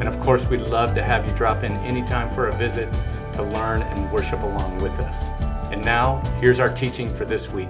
and 0.00 0.08
of 0.08 0.20
course, 0.20 0.46
we'd 0.46 0.60
love 0.60 0.94
to 0.94 1.02
have 1.02 1.26
you 1.28 1.34
drop 1.34 1.64
in 1.64 1.72
anytime 1.78 2.30
for 2.30 2.48
a 2.48 2.56
visit 2.56 2.92
to 3.34 3.42
learn 3.42 3.82
and 3.82 4.12
worship 4.12 4.40
along 4.42 4.80
with 4.80 4.92
us. 5.00 5.24
And 5.72 5.84
now, 5.84 6.22
here's 6.40 6.60
our 6.60 6.72
teaching 6.72 7.12
for 7.12 7.24
this 7.24 7.48
week. 7.48 7.68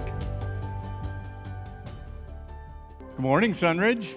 Good 2.99 3.19
morning, 3.19 3.53
Sunridge. 3.53 4.07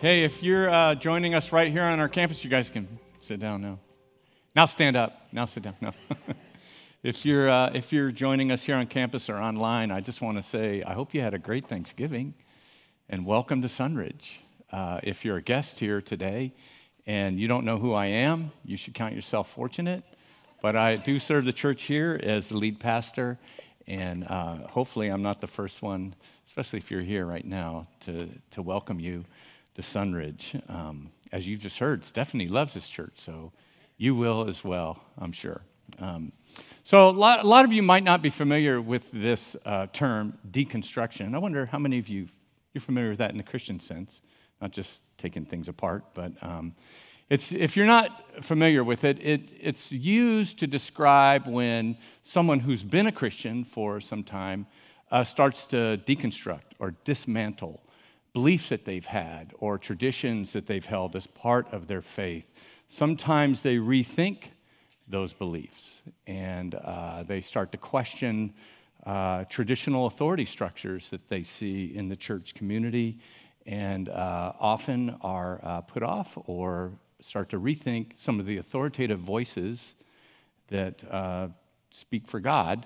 Hey, 0.00 0.24
if 0.24 0.42
you're 0.42 0.68
uh, 0.68 0.94
joining 0.94 1.34
us 1.34 1.52
right 1.52 1.72
here 1.72 1.82
on 1.82 2.00
our 2.00 2.08
campus, 2.08 2.44
you 2.44 2.50
guys 2.50 2.68
can 2.68 2.86
sit 3.20 3.40
down 3.40 3.62
now. 3.62 3.78
Now 4.54 4.66
stand 4.66 4.96
up. 4.96 5.26
Now 5.32 5.46
sit 5.46 5.62
down. 5.62 5.76
No. 5.82 5.92
if 7.02 7.24
you're 7.24 7.48
uh, 7.48 7.70
if 7.72 7.92
you're 7.92 8.10
joining 8.10 8.52
us 8.52 8.62
here 8.64 8.76
on 8.76 8.86
campus 8.86 9.30
or 9.30 9.36
online, 9.36 9.90
I 9.90 10.00
just 10.00 10.20
want 10.20 10.36
to 10.36 10.42
say 10.42 10.82
I 10.82 10.92
hope 10.92 11.14
you 11.14 11.22
had 11.22 11.32
a 11.32 11.38
great 11.38 11.66
Thanksgiving, 11.66 12.34
and 13.08 13.24
welcome 13.24 13.62
to 13.62 13.68
Sunridge. 13.68 14.38
Uh, 14.70 15.00
if 15.02 15.24
you're 15.24 15.38
a 15.38 15.42
guest 15.42 15.80
here 15.80 16.00
today, 16.00 16.52
and 17.06 17.38
you 17.38 17.48
don't 17.48 17.64
know 17.64 17.78
who 17.78 17.92
I 17.92 18.06
am, 18.06 18.52
you 18.64 18.76
should 18.76 18.94
count 18.94 19.14
yourself 19.14 19.50
fortunate. 19.50 20.04
But 20.62 20.76
I 20.76 20.96
do 20.96 21.18
serve 21.18 21.44
the 21.44 21.52
church 21.52 21.82
here 21.84 22.20
as 22.22 22.50
the 22.50 22.56
lead 22.56 22.80
pastor, 22.80 23.38
and 23.86 24.24
uh, 24.24 24.68
hopefully, 24.68 25.08
I'm 25.08 25.22
not 25.22 25.40
the 25.40 25.46
first 25.46 25.80
one, 25.80 26.14
especially 26.46 26.78
if 26.78 26.90
you're 26.90 27.00
here 27.00 27.24
right 27.24 27.44
now, 27.44 27.86
to, 28.00 28.28
to 28.52 28.62
welcome 28.62 29.00
you 29.00 29.24
to 29.74 29.82
Sunridge. 29.82 30.60
Um, 30.68 31.10
as 31.32 31.46
you've 31.46 31.60
just 31.60 31.78
heard, 31.78 32.04
Stephanie 32.04 32.48
loves 32.48 32.74
this 32.74 32.88
church, 32.88 33.14
so 33.16 33.52
you 33.96 34.14
will 34.14 34.48
as 34.48 34.62
well, 34.62 35.02
I'm 35.18 35.32
sure. 35.32 35.62
Um, 35.98 36.32
so, 36.84 37.08
a 37.08 37.10
lot, 37.10 37.44
a 37.44 37.48
lot, 37.48 37.64
of 37.64 37.72
you 37.72 37.82
might 37.82 38.04
not 38.04 38.20
be 38.20 38.30
familiar 38.30 38.80
with 38.80 39.10
this 39.12 39.56
uh, 39.64 39.86
term, 39.92 40.38
deconstruction. 40.50 41.34
I 41.34 41.38
wonder 41.38 41.66
how 41.66 41.78
many 41.78 41.98
of 41.98 42.08
you 42.08 42.28
you're 42.72 42.82
familiar 42.82 43.10
with 43.10 43.18
that 43.18 43.30
in 43.30 43.36
the 43.36 43.42
Christian 43.42 43.80
sense, 43.80 44.20
not 44.60 44.72
just 44.72 45.00
taking 45.18 45.44
things 45.44 45.68
apart, 45.68 46.04
but 46.14 46.32
um, 46.42 46.74
it's, 47.30 47.52
if 47.52 47.76
you're 47.76 47.86
not 47.86 48.44
familiar 48.44 48.82
with 48.82 49.04
it, 49.04 49.18
it, 49.20 49.42
it's 49.60 49.92
used 49.92 50.58
to 50.58 50.66
describe 50.66 51.46
when 51.46 51.96
someone 52.22 52.60
who's 52.60 52.82
been 52.82 53.06
a 53.06 53.12
Christian 53.12 53.64
for 53.64 54.00
some 54.00 54.24
time 54.24 54.66
uh, 55.12 55.22
starts 55.22 55.64
to 55.66 56.00
deconstruct 56.06 56.74
or 56.78 56.94
dismantle 57.04 57.80
beliefs 58.32 58.68
that 58.68 58.84
they've 58.84 59.06
had 59.06 59.52
or 59.58 59.78
traditions 59.78 60.52
that 60.52 60.66
they've 60.66 60.86
held 60.86 61.14
as 61.14 61.26
part 61.28 61.72
of 61.72 61.86
their 61.86 62.02
faith. 62.02 62.44
Sometimes 62.88 63.62
they 63.62 63.76
rethink 63.76 64.50
those 65.08 65.32
beliefs 65.32 66.02
and 66.26 66.74
uh, 66.74 67.22
they 67.24 67.40
start 67.40 67.72
to 67.72 67.78
question 67.78 68.54
uh, 69.06 69.44
traditional 69.44 70.06
authority 70.06 70.44
structures 70.44 71.10
that 71.10 71.28
they 71.28 71.42
see 71.42 71.92
in 71.94 72.08
the 72.08 72.16
church 72.16 72.54
community 72.54 73.18
and 73.70 74.08
uh, 74.08 74.52
often 74.58 75.16
are 75.20 75.60
uh, 75.62 75.80
put 75.82 76.02
off 76.02 76.36
or 76.46 76.90
start 77.20 77.48
to 77.50 77.60
rethink 77.60 78.12
some 78.18 78.40
of 78.40 78.46
the 78.46 78.56
authoritative 78.56 79.20
voices 79.20 79.94
that 80.68 81.04
uh, 81.08 81.46
speak 81.92 82.26
for 82.26 82.40
God 82.40 82.84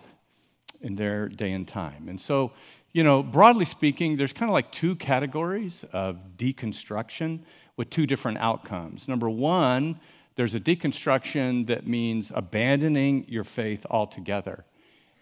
in 0.82 0.96
their 0.96 1.28
day 1.28 1.52
and 1.52 1.66
time. 1.66 2.06
And 2.08 2.20
so, 2.20 2.52
you 2.92 3.02
know, 3.02 3.22
broadly 3.22 3.64
speaking, 3.64 4.18
there's 4.18 4.34
kind 4.34 4.50
of 4.50 4.52
like 4.52 4.70
two 4.72 4.94
categories 4.94 5.86
of 5.90 6.18
deconstruction 6.36 7.40
with 7.78 7.88
two 7.88 8.06
different 8.06 8.38
outcomes. 8.38 9.08
Number 9.08 9.30
one, 9.30 9.98
there's 10.36 10.54
a 10.54 10.60
deconstruction 10.60 11.66
that 11.68 11.86
means 11.86 12.30
abandoning 12.34 13.24
your 13.26 13.44
faith 13.44 13.86
altogether. 13.88 14.66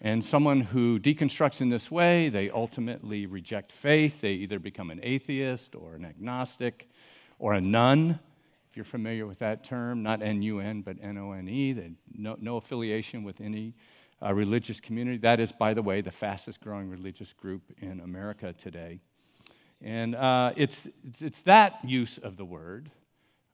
And 0.04 0.24
someone 0.24 0.62
who 0.62 0.98
deconstructs 0.98 1.60
in 1.60 1.68
this 1.68 1.88
way, 1.88 2.28
they 2.28 2.50
ultimately 2.50 3.24
reject 3.24 3.70
faith. 3.70 4.20
They 4.20 4.32
either 4.32 4.58
become 4.58 4.90
an 4.90 4.98
atheist 5.00 5.76
or 5.76 5.94
an 5.94 6.04
agnostic 6.04 6.90
or 7.38 7.54
a 7.54 7.60
none, 7.60 8.18
if 8.68 8.76
you're 8.76 8.84
familiar 8.84 9.28
with 9.28 9.38
that 9.38 9.62
term, 9.62 10.02
not 10.02 10.20
N 10.20 10.42
U 10.42 10.58
N, 10.58 10.82
but 10.82 10.96
N 11.00 11.18
O 11.18 11.30
N 11.30 11.48
E. 11.48 11.94
No, 12.16 12.36
no 12.40 12.56
affiliation 12.56 13.22
with 13.22 13.40
any 13.40 13.74
uh, 14.20 14.34
religious 14.34 14.80
community. 14.80 15.18
That 15.18 15.38
is, 15.38 15.52
by 15.52 15.72
the 15.72 15.82
way, 15.82 16.00
the 16.00 16.10
fastest 16.10 16.60
growing 16.60 16.90
religious 16.90 17.32
group 17.32 17.62
in 17.80 18.00
America 18.00 18.52
today. 18.52 18.98
And 19.80 20.16
uh, 20.16 20.52
it's, 20.56 20.88
it's, 21.06 21.22
it's, 21.22 21.40
that 21.42 21.78
use 21.84 22.18
of 22.18 22.36
the 22.36 22.44
word 22.44 22.90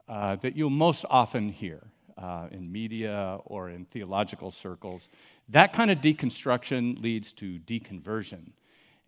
uh, 0.09 0.37
that 0.37 0.57
you'll 0.57 0.71
most 0.71 1.05
often 1.11 1.51
hear 1.51 1.83
uh, 2.19 2.49
in 2.51 2.71
media 2.71 3.39
or 3.45 3.71
in 3.71 3.85
theological 3.87 4.51
circles. 4.51 5.09
That 5.49 5.73
kind 5.73 5.91
of 5.91 5.99
deconstruction 5.99 7.03
leads 7.03 7.33
to 7.35 7.59
deconversion. 7.61 8.51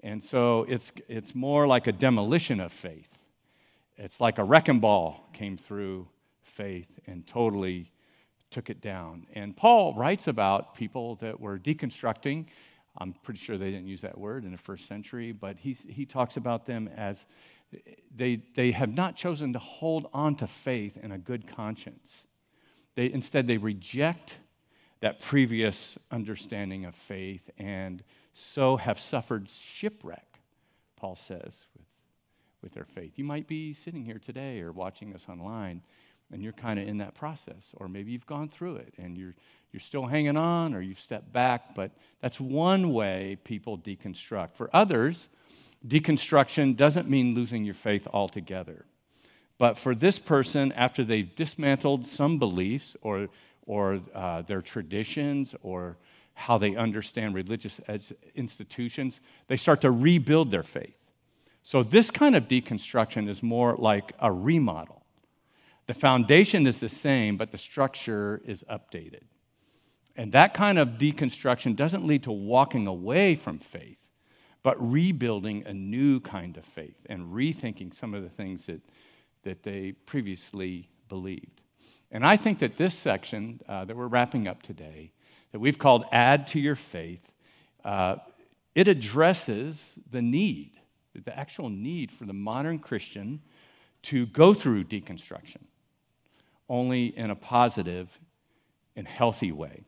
And 0.03 0.25
so 0.25 0.65
it's, 0.69 0.93
it's 1.09 1.35
more 1.35 1.67
like 1.67 1.87
a 1.87 1.93
demolition 1.93 2.61
of 2.61 2.73
faith. 2.73 3.19
It's 3.99 4.21
like 4.21 4.39
a 4.39 4.45
wrecking 4.45 4.81
ball 4.81 5.29
came 5.35 5.59
through 5.59 6.09
faith 6.43 6.89
and 7.07 7.27
totally 7.27 7.93
took 8.51 8.71
it 8.71 8.81
down. 8.81 9.27
And 9.35 9.57
Paul 9.57 9.95
writes 9.95 10.27
about 10.27 10.75
people 10.75 11.17
that 11.17 11.39
were 11.39 11.59
deconstructing. 11.59 12.47
I'm 12.97 13.13
pretty 13.23 13.41
sure 13.41 13.59
they 13.59 13.71
didn't 13.71 13.87
use 13.87 14.01
that 14.01 14.19
word 14.19 14.45
in 14.45 14.53
the 14.53 14.59
first 14.59 14.89
century, 14.89 15.33
but 15.33 15.59
he's, 15.59 15.85
he 15.89 16.07
talks 16.07 16.37
about 16.37 16.67
them 16.67 16.89
as 16.97 17.27
they, 18.15 18.43
they 18.57 18.73
have 18.73 18.93
not 18.93 19.15
chosen 19.17 19.53
to 19.53 19.59
hold 19.59 20.09
on 20.13 20.35
to 20.37 20.47
faith 20.47 20.97
in 20.97 21.13
a 21.13 21.19
good 21.19 21.47
conscience. 21.47 22.25
They, 22.97 23.13
instead, 23.13 23.47
they 23.47 23.59
reject 23.59 24.37
that 25.01 25.21
previous 25.21 25.97
understanding 26.11 26.85
of 26.85 26.95
faith 26.95 27.51
and 27.59 28.03
so 28.35 28.77
have 28.77 29.01
suffered 29.01 29.49
shipwreck, 29.49 30.41
Paul 30.97 31.17
says, 31.17 31.61
with, 31.77 31.87
with 32.63 32.73
their 32.73 32.85
faith. 32.85 33.13
You 33.17 33.25
might 33.25 33.49
be 33.49 33.75
sitting 33.75 34.05
here 34.05 34.21
today 34.25 34.61
or 34.61 34.73
watching 34.73 35.15
us 35.15 35.27
online 35.29 35.83
and 36.33 36.43
you're 36.43 36.53
kind 36.53 36.79
of 36.79 36.87
in 36.87 36.99
that 36.99 37.15
process, 37.15 37.71
or 37.77 37.89
maybe 37.89 38.13
you've 38.13 38.27
gone 38.27 38.49
through 38.49 38.77
it 38.77 38.95
and 38.99 39.19
you're, 39.19 39.35
you're 39.73 39.81
still 39.81 40.07
hanging 40.07 40.37
on 40.37 40.75
or 40.75 40.81
you've 40.81 41.01
stepped 41.01 41.33
back, 41.33 41.75
but 41.75 41.91
that's 42.21 42.39
one 42.39 42.93
way 42.93 43.37
people 43.43 43.77
deconstruct. 43.77 44.55
For 44.55 44.71
others, 44.73 45.29
deconstruction 45.87 46.77
doesn't 46.77 47.09
mean 47.09 47.35
losing 47.35 47.65
your 47.65 47.75
faith 47.75 48.07
altogether. 48.13 48.85
But 49.59 49.77
for 49.77 49.95
this 49.95 50.19
person, 50.19 50.73
after 50.73 51.05
they've 51.05 51.35
dismantled 51.35 52.07
some 52.07 52.39
beliefs 52.39 52.97
or, 53.03 53.29
or 53.67 54.01
uh, 54.15 54.43
their 54.43 54.63
traditions 54.63 55.55
or 55.63 55.97
how 56.35 56.59
they 56.59 56.75
understand 56.75 57.35
religious 57.35 57.81
institutions, 58.35 59.21
they 59.49 59.57
start 59.57 59.81
to 59.83 59.91
rebuild 59.91 60.51
their 60.51 60.63
faith. 60.63 60.97
So, 61.63 61.83
this 61.83 62.11
kind 62.11 62.35
of 62.35 62.49
deconstruction 62.49 63.29
is 63.29 63.43
more 63.43 63.77
like 63.77 64.13
a 64.19 64.33
remodel. 64.33 65.05
The 65.87 65.95
foundation 65.95 66.67
is 66.67 66.81
the 66.81 66.89
same, 66.89 67.37
but 67.37 67.53
the 67.53 67.59
structure 67.59 68.41
is 68.45 68.65
updated. 68.71 69.25
And 70.17 70.33
that 70.33 70.55
kind 70.55 70.79
of 70.79 70.91
deconstruction 70.91 71.77
doesn't 71.77 72.07
lead 72.07 72.23
to 72.25 72.33
walking 72.33 72.87
away 72.87 73.37
from 73.37 73.59
faith, 73.59 73.99
but 74.63 74.81
rebuilding 74.81 75.65
a 75.67 75.75
new 75.75 76.21
kind 76.21 76.57
of 76.57 76.65
faith 76.65 76.97
and 77.07 77.33
rethinking 77.33 77.95
some 77.95 78.15
of 78.15 78.23
the 78.23 78.31
things 78.31 78.67
that 78.67 78.81
that 79.43 79.63
they 79.63 79.93
previously 79.93 80.89
believed. 81.09 81.60
And 82.13 82.27
I 82.27 82.37
think 82.37 82.59
that 82.59 82.77
this 82.77 82.95
section 82.95 83.61
uh, 83.69 83.85
that 83.85 83.97
we're 83.97 84.09
wrapping 84.09 84.49
up 84.49 84.63
today, 84.63 85.13
that 85.53 85.61
we've 85.61 85.79
called 85.79 86.05
Add 86.11 86.49
to 86.49 86.61
Your 86.61 86.77
Faith, 86.77 87.21
uh, 87.85 88.17
it 88.75 88.89
addresses 88.89 89.95
the 90.11 90.23
need, 90.23 90.73
the 91.15 91.37
actual 91.39 91.69
need 91.69 92.11
for 92.11 92.25
the 92.25 92.33
modern 92.33 92.79
Christian 92.79 93.41
to 94.03 94.27
go 94.27 94.55
through 94.55 94.85
deconstruction, 94.85 95.63
only 96.69 97.07
in 97.07 97.31
a 97.31 97.37
positive 97.37 98.19
and 98.97 99.07
healthy 99.07 99.53
way. 99.53 99.85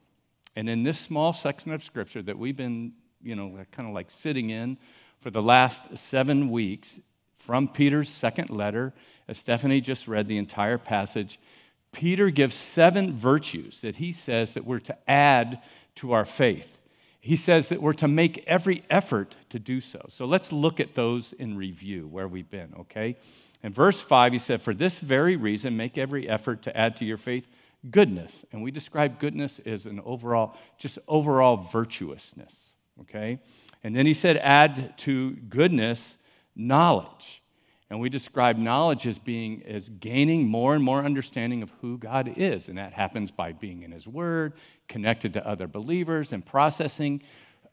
And 0.55 0.69
in 0.69 0.83
this 0.83 0.99
small 0.99 1.33
section 1.33 1.73
of 1.73 1.83
scripture 1.83 2.23
that 2.23 2.39
we've 2.39 2.57
been, 2.57 2.93
you 3.23 3.35
know, 3.35 3.65
kind 3.73 3.89
of 3.89 3.95
like 3.95 4.11
sitting 4.11 4.51
in 4.51 4.77
for 5.21 5.31
the 5.31 5.43
last 5.43 5.97
seven 5.97 6.51
weeks 6.51 7.01
from 7.39 7.69
Peter's 7.69 8.11
second 8.11 8.51
letter, 8.51 8.93
as 9.29 9.39
Stephanie 9.39 9.81
just 9.81 10.07
read 10.07 10.29
the 10.29 10.37
entire 10.37 10.79
passage, 10.79 11.39
Peter 11.93 12.31
gives 12.31 12.55
seven 12.55 13.17
virtues 13.17 13.81
that 13.81 13.97
he 13.97 14.12
says 14.12 14.55
that 14.55 14.65
we're 14.65 14.81
to 14.81 14.97
add 15.09 15.61
to 15.97 16.12
our 16.12 16.25
faith. 16.25 16.79
He 17.21 17.37
says 17.37 17.69
that 17.69 17.81
we're 17.81 17.93
to 17.94 18.09
make 18.09 18.43
every 18.47 18.83
effort 18.91 19.35
to 19.50 19.59
do 19.59 19.81
so. 19.81 20.06
So 20.09 20.25
let's 20.25 20.50
look 20.50 20.81
at 20.81 20.94
those 20.94 21.33
in 21.35 21.56
review 21.56 22.09
where 22.09 22.27
we've 22.27 22.50
been, 22.50 22.75
okay? 22.81 23.17
In 23.62 23.73
verse 23.73 24.00
5, 24.00 24.33
he 24.33 24.39
said, 24.39 24.61
For 24.61 24.75
this 24.75 24.99
very 24.99 25.37
reason, 25.37 25.77
make 25.77 25.97
every 25.97 26.29
effort 26.29 26.62
to 26.62 26.77
add 26.77 26.97
to 26.97 27.05
your 27.05 27.19
faith 27.19 27.47
goodness. 27.91 28.45
And 28.53 28.62
we 28.62 28.71
describe 28.71 29.19
goodness 29.19 29.61
as 29.65 29.87
an 29.87 30.00
overall, 30.05 30.56
just 30.79 30.99
overall 31.06 31.69
virtuousness, 31.71 32.55
okay? 33.03 33.38
And 33.85 33.97
then 33.97 34.06
he 34.06 34.15
said, 34.15 34.37
add 34.38 34.97
to 34.99 35.33
goodness 35.33 36.17
knowledge. 36.55 37.42
And 37.93 38.00
we 38.00 38.09
describe 38.09 38.56
knowledge 38.56 39.06
as 39.06 39.19
being 39.19 39.62
as 39.67 39.91
gaining 39.91 40.49
more 40.49 40.75
and 40.75 40.83
more 40.83 41.05
understanding 41.05 41.62
of 41.62 41.71
who 41.83 41.99
God 41.99 42.33
is. 42.39 42.69
And 42.69 42.79
that 42.79 42.94
happens 42.94 43.31
by 43.31 43.53
being 43.53 43.83
in 43.83 43.93
his 43.93 44.06
word, 44.06 44.55
connected 44.89 45.35
to 45.35 45.47
other 45.47 45.67
believers, 45.67 46.33
and 46.33 46.43
processing 46.43 47.23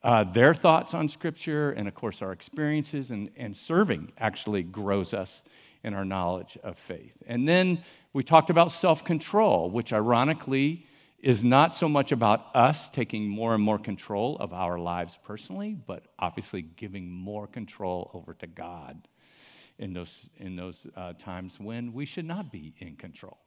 uh, 0.04 0.26
their 0.26 0.54
thoughts 0.54 0.94
on 0.94 1.08
Scripture, 1.08 1.72
and 1.72 1.88
of 1.88 1.96
course, 1.96 2.22
our 2.22 2.34
experiences, 2.34 3.12
and, 3.12 3.30
and 3.38 3.56
serving 3.56 4.12
actually 4.18 4.62
grows 4.62 5.14
us 5.14 5.42
in 5.86 5.94
our 5.94 6.04
knowledge 6.04 6.58
of 6.64 6.78
faith. 6.78 7.14
And 7.26 7.48
then 7.48 7.82
we 8.12 8.22
talked 8.22 8.50
about 8.50 8.74
self 8.74 9.06
control, 9.06 9.70
which 9.70 9.94
ironically 9.94 10.86
is 11.20 11.46
not 11.46 11.74
so 11.74 11.88
much 11.88 12.12
about 12.12 12.54
us 12.54 12.90
taking 12.90 13.30
more 13.30 13.56
and 13.56 13.64
more 13.64 13.80
control 13.80 14.36
of 14.42 14.52
our 14.52 14.78
lives 14.78 15.18
personally, 15.24 15.78
but 15.88 16.08
obviously 16.20 16.62
giving 16.62 17.10
more 17.10 17.48
control 17.48 18.12
over 18.14 18.34
to 18.34 18.48
God 18.48 19.08
in 19.80 19.94
those, 19.94 20.26
in 20.38 20.56
those 20.56 20.86
uh, 20.96 21.14
times 21.14 21.56
when 21.60 21.94
we 21.94 22.06
should 22.06 22.26
not 22.26 22.52
be 22.52 22.76
in 22.80 22.96
control. 22.96 23.38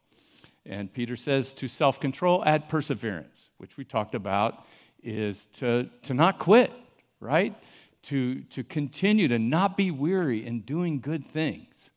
And 0.65 0.91
Peter 0.91 1.15
says 1.15 1.51
to 1.53 1.67
self 1.67 1.99
control, 1.99 2.43
add 2.45 2.67
perseverance, 2.67 3.49
which 3.57 3.77
we 3.77 3.85
talked 3.85 4.15
about 4.15 4.65
is 5.03 5.45
to, 5.59 5.89
to 6.03 6.13
not 6.13 6.39
quit, 6.39 6.71
right? 7.19 7.55
To, 8.03 8.41
to 8.41 8.63
continue 8.63 9.27
to 9.27 9.39
not 9.39 9.77
be 9.77 9.91
weary 9.91 10.45
in 10.45 10.61
doing 10.61 10.99
good 10.99 11.29
things. 11.31 11.89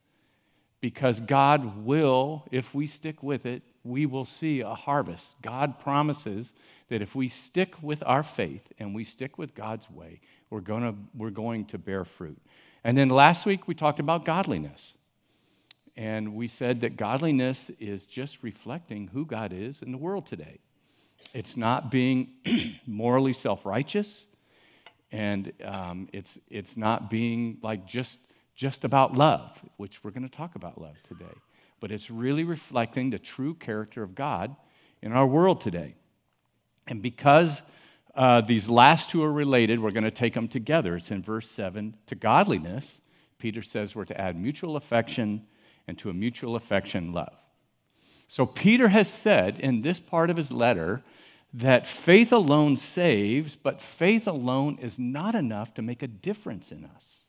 Because 0.80 1.20
God 1.20 1.84
will, 1.84 2.44
if 2.52 2.74
we 2.74 2.86
stick 2.86 3.22
with 3.22 3.46
it, 3.46 3.62
we 3.82 4.04
will 4.04 4.24
see 4.24 4.60
a 4.60 4.74
harvest. 4.74 5.32
God 5.42 5.78
promises 5.80 6.52
that 6.90 7.02
if 7.02 7.14
we 7.14 7.28
stick 7.28 7.74
with 7.82 8.02
our 8.04 8.22
faith 8.22 8.62
and 8.78 8.94
we 8.94 9.04
stick 9.04 9.38
with 9.38 9.54
God's 9.54 9.88
way, 9.90 10.20
we're, 10.50 10.60
gonna, 10.60 10.94
we're 11.16 11.30
going 11.30 11.64
to 11.66 11.78
bear 11.78 12.04
fruit. 12.04 12.40
And 12.86 12.96
then 12.96 13.08
last 13.08 13.46
week 13.46 13.66
we 13.66 13.74
talked 13.74 13.98
about 13.98 14.24
godliness. 14.24 14.94
And 15.96 16.36
we 16.36 16.46
said 16.46 16.82
that 16.82 16.96
godliness 16.96 17.68
is 17.80 18.06
just 18.06 18.44
reflecting 18.44 19.08
who 19.08 19.26
God 19.26 19.52
is 19.52 19.82
in 19.82 19.90
the 19.90 19.98
world 19.98 20.24
today. 20.28 20.60
It's 21.34 21.56
not 21.56 21.90
being 21.90 22.34
morally 22.86 23.32
self 23.32 23.66
righteous, 23.66 24.28
and 25.10 25.52
um, 25.64 26.08
it's, 26.12 26.38
it's 26.48 26.76
not 26.76 27.10
being 27.10 27.58
like 27.60 27.86
just, 27.86 28.20
just 28.54 28.84
about 28.84 29.14
love, 29.14 29.58
which 29.78 30.04
we're 30.04 30.12
going 30.12 30.28
to 30.28 30.36
talk 30.36 30.54
about 30.54 30.80
love 30.80 30.94
today. 31.08 31.34
But 31.80 31.90
it's 31.90 32.08
really 32.08 32.44
reflecting 32.44 33.10
the 33.10 33.18
true 33.18 33.54
character 33.54 34.04
of 34.04 34.14
God 34.14 34.54
in 35.02 35.10
our 35.10 35.26
world 35.26 35.60
today. 35.60 35.96
And 36.86 37.02
because 37.02 37.62
uh, 38.16 38.40
these 38.40 38.68
last 38.68 39.10
two 39.10 39.22
are 39.22 39.32
related, 39.32 39.80
we're 39.80 39.90
going 39.90 40.04
to 40.04 40.10
take 40.10 40.34
them 40.34 40.48
together. 40.48 40.96
It's 40.96 41.10
in 41.10 41.22
verse 41.22 41.50
7. 41.50 41.96
To 42.06 42.14
godliness, 42.14 43.00
Peter 43.38 43.62
says 43.62 43.94
we're 43.94 44.04
to 44.06 44.20
add 44.20 44.36
mutual 44.36 44.76
affection, 44.76 45.46
and 45.86 45.98
to 45.98 46.10
a 46.10 46.14
mutual 46.14 46.56
affection, 46.56 47.12
love. 47.12 47.34
So 48.28 48.44
Peter 48.44 48.88
has 48.88 49.08
said 49.08 49.60
in 49.60 49.82
this 49.82 50.00
part 50.00 50.30
of 50.30 50.36
his 50.36 50.50
letter 50.50 51.02
that 51.54 51.86
faith 51.86 52.32
alone 52.32 52.76
saves, 52.76 53.56
but 53.56 53.80
faith 53.80 54.26
alone 54.26 54.78
is 54.80 54.98
not 54.98 55.34
enough 55.34 55.74
to 55.74 55.82
make 55.82 56.02
a 56.02 56.08
difference 56.08 56.72
in 56.72 56.84
us. 56.84 57.20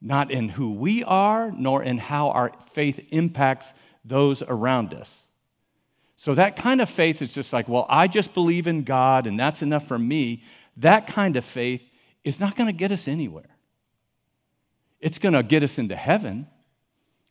Not 0.00 0.30
in 0.30 0.50
who 0.50 0.72
we 0.72 1.04
are, 1.04 1.50
nor 1.50 1.82
in 1.82 1.98
how 1.98 2.30
our 2.30 2.52
faith 2.72 3.00
impacts 3.10 3.72
those 4.04 4.42
around 4.42 4.94
us. 4.94 5.27
So, 6.20 6.34
that 6.34 6.56
kind 6.56 6.80
of 6.80 6.90
faith 6.90 7.22
is 7.22 7.32
just 7.32 7.52
like, 7.52 7.68
well, 7.68 7.86
I 7.88 8.08
just 8.08 8.34
believe 8.34 8.66
in 8.66 8.82
God 8.82 9.28
and 9.28 9.38
that's 9.38 9.62
enough 9.62 9.86
for 9.86 9.98
me. 9.98 10.42
That 10.76 11.06
kind 11.06 11.36
of 11.36 11.44
faith 11.44 11.80
is 12.24 12.40
not 12.40 12.56
going 12.56 12.66
to 12.66 12.72
get 12.72 12.90
us 12.90 13.06
anywhere. 13.06 13.56
It's 15.00 15.18
going 15.18 15.34
to 15.34 15.44
get 15.44 15.62
us 15.62 15.78
into 15.78 15.94
heaven, 15.94 16.48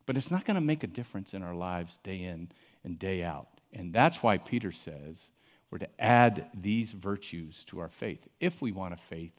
but 0.06 0.16
it's 0.16 0.32
not 0.32 0.46
going 0.46 0.56
to 0.56 0.62
make 0.62 0.84
a 0.84 0.88
difference 0.88 1.34
in 1.34 1.44
our 1.44 1.54
lives 1.54 2.00
day 2.02 2.24
in 2.24 2.50
and 2.86 2.98
day 2.98 3.24
out. 3.24 3.50
And 3.74 3.94
that's 3.94 4.24
why 4.24 4.38
Peter 4.38 4.72
says 4.72 5.28
we're 5.70 5.80
to 5.80 5.90
add 6.00 6.48
these 6.54 6.92
virtues 6.92 7.66
to 7.66 7.80
our 7.80 7.90
faith 7.90 8.26
if 8.40 8.62
we 8.62 8.72
want 8.72 8.94
a 8.94 8.98
faith 8.98 9.34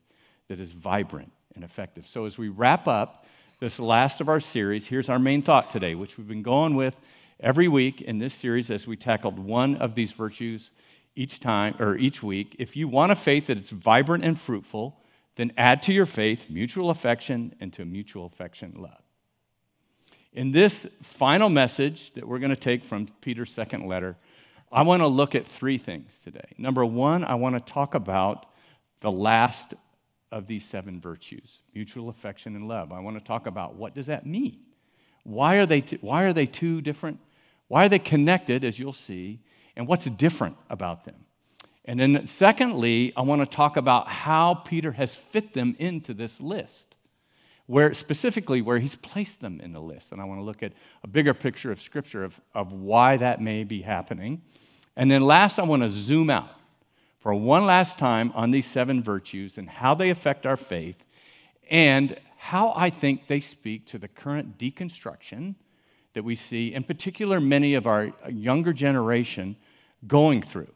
that 0.48 0.60
is 0.60 0.72
vibrant 0.72 1.32
and 1.54 1.64
effective. 1.64 2.06
So, 2.06 2.26
as 2.26 2.36
we 2.36 2.50
wrap 2.50 2.86
up 2.86 3.24
this 3.60 3.78
last 3.78 4.20
of 4.20 4.28
our 4.28 4.40
series, 4.40 4.86
here's 4.86 5.08
our 5.08 5.18
main 5.18 5.40
thought 5.40 5.70
today, 5.70 5.94
which 5.94 6.18
we've 6.18 6.28
been 6.28 6.42
going 6.42 6.74
with 6.74 6.94
every 7.40 7.68
week 7.68 8.00
in 8.00 8.18
this 8.18 8.34
series 8.34 8.70
as 8.70 8.86
we 8.86 8.96
tackled 8.96 9.38
one 9.38 9.76
of 9.76 9.94
these 9.94 10.12
virtues 10.12 10.70
each 11.14 11.40
time 11.40 11.74
or 11.78 11.96
each 11.96 12.22
week. 12.22 12.56
If 12.58 12.76
you 12.76 12.88
want 12.88 13.12
a 13.12 13.16
faith 13.16 13.48
that 13.48 13.58
is 13.58 13.70
vibrant 13.70 14.24
and 14.24 14.38
fruitful, 14.38 15.00
then 15.36 15.52
add 15.56 15.82
to 15.84 15.92
your 15.92 16.06
faith 16.06 16.46
mutual 16.48 16.90
affection 16.90 17.54
and 17.60 17.72
to 17.72 17.84
mutual 17.84 18.26
affection 18.26 18.74
love. 18.76 19.02
In 20.32 20.52
this 20.52 20.86
final 21.02 21.48
message 21.48 22.12
that 22.12 22.26
we're 22.26 22.38
going 22.38 22.50
to 22.50 22.56
take 22.56 22.84
from 22.84 23.08
Peter's 23.20 23.52
second 23.52 23.86
letter, 23.86 24.16
I 24.70 24.82
want 24.82 25.00
to 25.00 25.06
look 25.06 25.34
at 25.34 25.46
three 25.46 25.78
things 25.78 26.18
today. 26.18 26.54
Number 26.58 26.84
one, 26.84 27.24
I 27.24 27.36
want 27.36 27.54
to 27.54 27.72
talk 27.72 27.94
about 27.94 28.46
the 29.00 29.10
last 29.10 29.74
of 30.30 30.46
these 30.46 30.64
seven 30.64 31.00
virtues 31.00 31.62
mutual 31.74 32.08
affection 32.10 32.54
and 32.54 32.68
love. 32.68 32.92
I 32.92 33.00
want 33.00 33.16
to 33.16 33.24
talk 33.24 33.46
about 33.46 33.76
what 33.76 33.94
does 33.94 34.06
that 34.06 34.26
mean? 34.26 34.58
Why 35.24 35.56
are 35.56 35.66
they, 35.66 35.80
t- 35.80 35.98
why 36.00 36.24
are 36.24 36.32
they 36.32 36.46
two 36.46 36.80
different? 36.80 37.20
Why 37.68 37.84
are 37.84 37.88
they 37.88 37.98
connected, 37.98 38.64
as 38.64 38.78
you'll 38.78 38.92
see? 38.92 39.40
And 39.76 39.86
what's 39.86 40.06
different 40.06 40.56
about 40.68 41.04
them? 41.04 41.26
And 41.84 42.00
then, 42.00 42.26
secondly, 42.26 43.12
I 43.16 43.22
want 43.22 43.40
to 43.40 43.46
talk 43.46 43.76
about 43.76 44.08
how 44.08 44.54
Peter 44.54 44.92
has 44.92 45.14
fit 45.14 45.54
them 45.54 45.76
into 45.78 46.12
this 46.12 46.40
list, 46.40 46.94
where 47.66 47.94
specifically 47.94 48.60
where 48.60 48.78
he's 48.78 48.96
placed 48.96 49.40
them 49.40 49.60
in 49.60 49.72
the 49.72 49.80
list. 49.80 50.12
And 50.12 50.20
I 50.20 50.24
want 50.24 50.40
to 50.40 50.44
look 50.44 50.62
at 50.62 50.72
a 51.02 51.06
bigger 51.06 51.32
picture 51.32 51.70
of 51.70 51.80
Scripture 51.80 52.24
of, 52.24 52.40
of 52.54 52.72
why 52.72 53.16
that 53.18 53.40
may 53.40 53.64
be 53.64 53.82
happening. 53.82 54.42
And 54.96 55.10
then 55.10 55.22
last, 55.22 55.58
I 55.58 55.62
want 55.62 55.82
to 55.82 55.90
zoom 55.90 56.28
out 56.28 56.50
for 57.20 57.32
one 57.34 57.66
last 57.66 57.98
time 57.98 58.32
on 58.34 58.50
these 58.50 58.66
seven 58.66 59.02
virtues 59.02 59.58
and 59.58 59.68
how 59.68 59.94
they 59.94 60.10
affect 60.10 60.44
our 60.44 60.56
faith 60.56 60.96
and 61.70 62.18
how 62.36 62.72
I 62.74 62.90
think 62.90 63.26
they 63.26 63.40
speak 63.40 63.86
to 63.86 63.98
the 63.98 64.08
current 64.08 64.58
deconstruction 64.58 65.54
that 66.14 66.24
we 66.24 66.34
see, 66.34 66.74
in 66.74 66.84
particular, 66.84 67.40
many 67.40 67.74
of 67.74 67.86
our 67.86 68.12
younger 68.28 68.72
generation 68.72 69.56
going 70.06 70.42
through. 70.42 70.72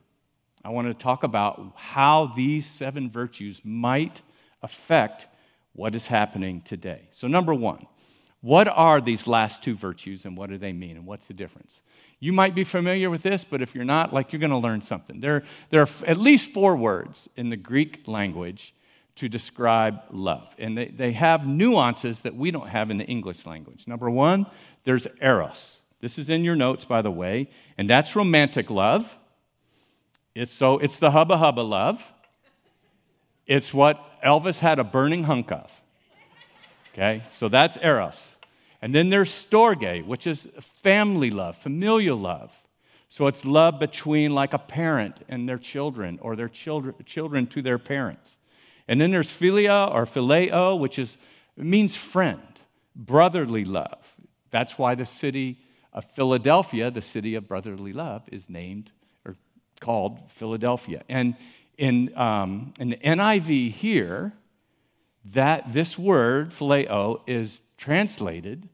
I 0.64 0.70
want 0.70 0.86
to 0.88 0.94
talk 0.94 1.22
about 1.22 1.72
how 1.74 2.32
these 2.36 2.66
seven 2.66 3.10
virtues 3.10 3.60
might 3.64 4.22
affect 4.62 5.26
what 5.72 5.94
is 5.94 6.06
happening 6.06 6.60
today. 6.60 7.08
So, 7.12 7.26
number 7.26 7.52
one, 7.52 7.86
what 8.40 8.68
are 8.68 9.00
these 9.00 9.26
last 9.26 9.62
two 9.62 9.74
virtues 9.74 10.24
and 10.24 10.36
what 10.36 10.50
do 10.50 10.58
they 10.58 10.72
mean 10.72 10.96
and 10.96 11.06
what's 11.06 11.26
the 11.26 11.34
difference? 11.34 11.80
You 12.20 12.32
might 12.32 12.54
be 12.54 12.64
familiar 12.64 13.10
with 13.10 13.22
this, 13.22 13.44
but 13.44 13.62
if 13.62 13.74
you're 13.74 13.84
not, 13.84 14.12
like 14.12 14.32
you're 14.32 14.40
going 14.40 14.50
to 14.50 14.56
learn 14.56 14.82
something. 14.82 15.20
There, 15.20 15.42
there 15.70 15.82
are 15.82 15.88
at 16.06 16.18
least 16.18 16.52
four 16.52 16.76
words 16.76 17.28
in 17.36 17.50
the 17.50 17.56
Greek 17.56 18.06
language 18.06 18.74
to 19.16 19.28
describe 19.28 20.00
love, 20.10 20.54
and 20.58 20.78
they, 20.78 20.86
they 20.86 21.12
have 21.12 21.46
nuances 21.46 22.22
that 22.22 22.34
we 22.34 22.50
don't 22.50 22.68
have 22.68 22.90
in 22.90 22.98
the 22.98 23.04
English 23.04 23.44
language. 23.44 23.86
Number 23.86 24.08
one, 24.08 24.46
there's 24.84 25.06
eros. 25.20 25.80
This 26.00 26.18
is 26.18 26.28
in 26.28 26.44
your 26.44 26.56
notes, 26.56 26.84
by 26.84 27.02
the 27.02 27.10
way, 27.10 27.48
and 27.78 27.88
that's 27.88 28.16
romantic 28.16 28.70
love. 28.70 29.16
It's 30.34 30.52
so 30.52 30.78
it's 30.78 30.98
the 30.98 31.12
hubba 31.12 31.38
hubba 31.38 31.60
love. 31.60 32.04
It's 33.46 33.72
what 33.72 34.00
Elvis 34.24 34.60
had 34.60 34.78
a 34.78 34.84
burning 34.84 35.24
hunk 35.24 35.52
of. 35.52 35.70
Okay, 36.92 37.22
so 37.30 37.48
that's 37.48 37.78
eros. 37.78 38.36
And 38.80 38.94
then 38.94 39.10
there's 39.10 39.30
storge, 39.32 40.04
which 40.04 40.26
is 40.26 40.48
family 40.82 41.30
love, 41.30 41.56
familial 41.56 42.18
love. 42.18 42.50
So 43.08 43.26
it's 43.26 43.44
love 43.44 43.78
between 43.78 44.34
like 44.34 44.54
a 44.54 44.58
parent 44.58 45.24
and 45.28 45.48
their 45.48 45.58
children 45.58 46.18
or 46.20 46.34
their 46.34 46.48
children, 46.48 46.94
children 47.04 47.46
to 47.48 47.62
their 47.62 47.78
parents. 47.78 48.36
And 48.88 49.00
then 49.00 49.10
there's 49.10 49.30
philia 49.30 49.92
or 49.92 50.06
phileo, 50.06 50.78
which 50.78 50.98
is 50.98 51.16
means 51.56 51.94
friend, 51.94 52.40
brotherly 52.96 53.64
love. 53.64 54.11
That's 54.52 54.78
why 54.78 54.94
the 54.94 55.06
city 55.06 55.58
of 55.92 56.04
Philadelphia, 56.04 56.90
the 56.90 57.02
city 57.02 57.34
of 57.34 57.48
brotherly 57.48 57.92
love, 57.92 58.22
is 58.30 58.48
named 58.48 58.92
or 59.26 59.34
called 59.80 60.20
Philadelphia. 60.30 61.02
And 61.08 61.34
in, 61.76 62.16
um, 62.16 62.72
in 62.78 62.90
the 62.90 62.96
NIV 62.96 63.72
here, 63.72 64.32
that 65.32 65.72
this 65.72 65.98
word, 65.98 66.50
phileo, 66.50 67.20
is 67.26 67.60
translated 67.76 68.68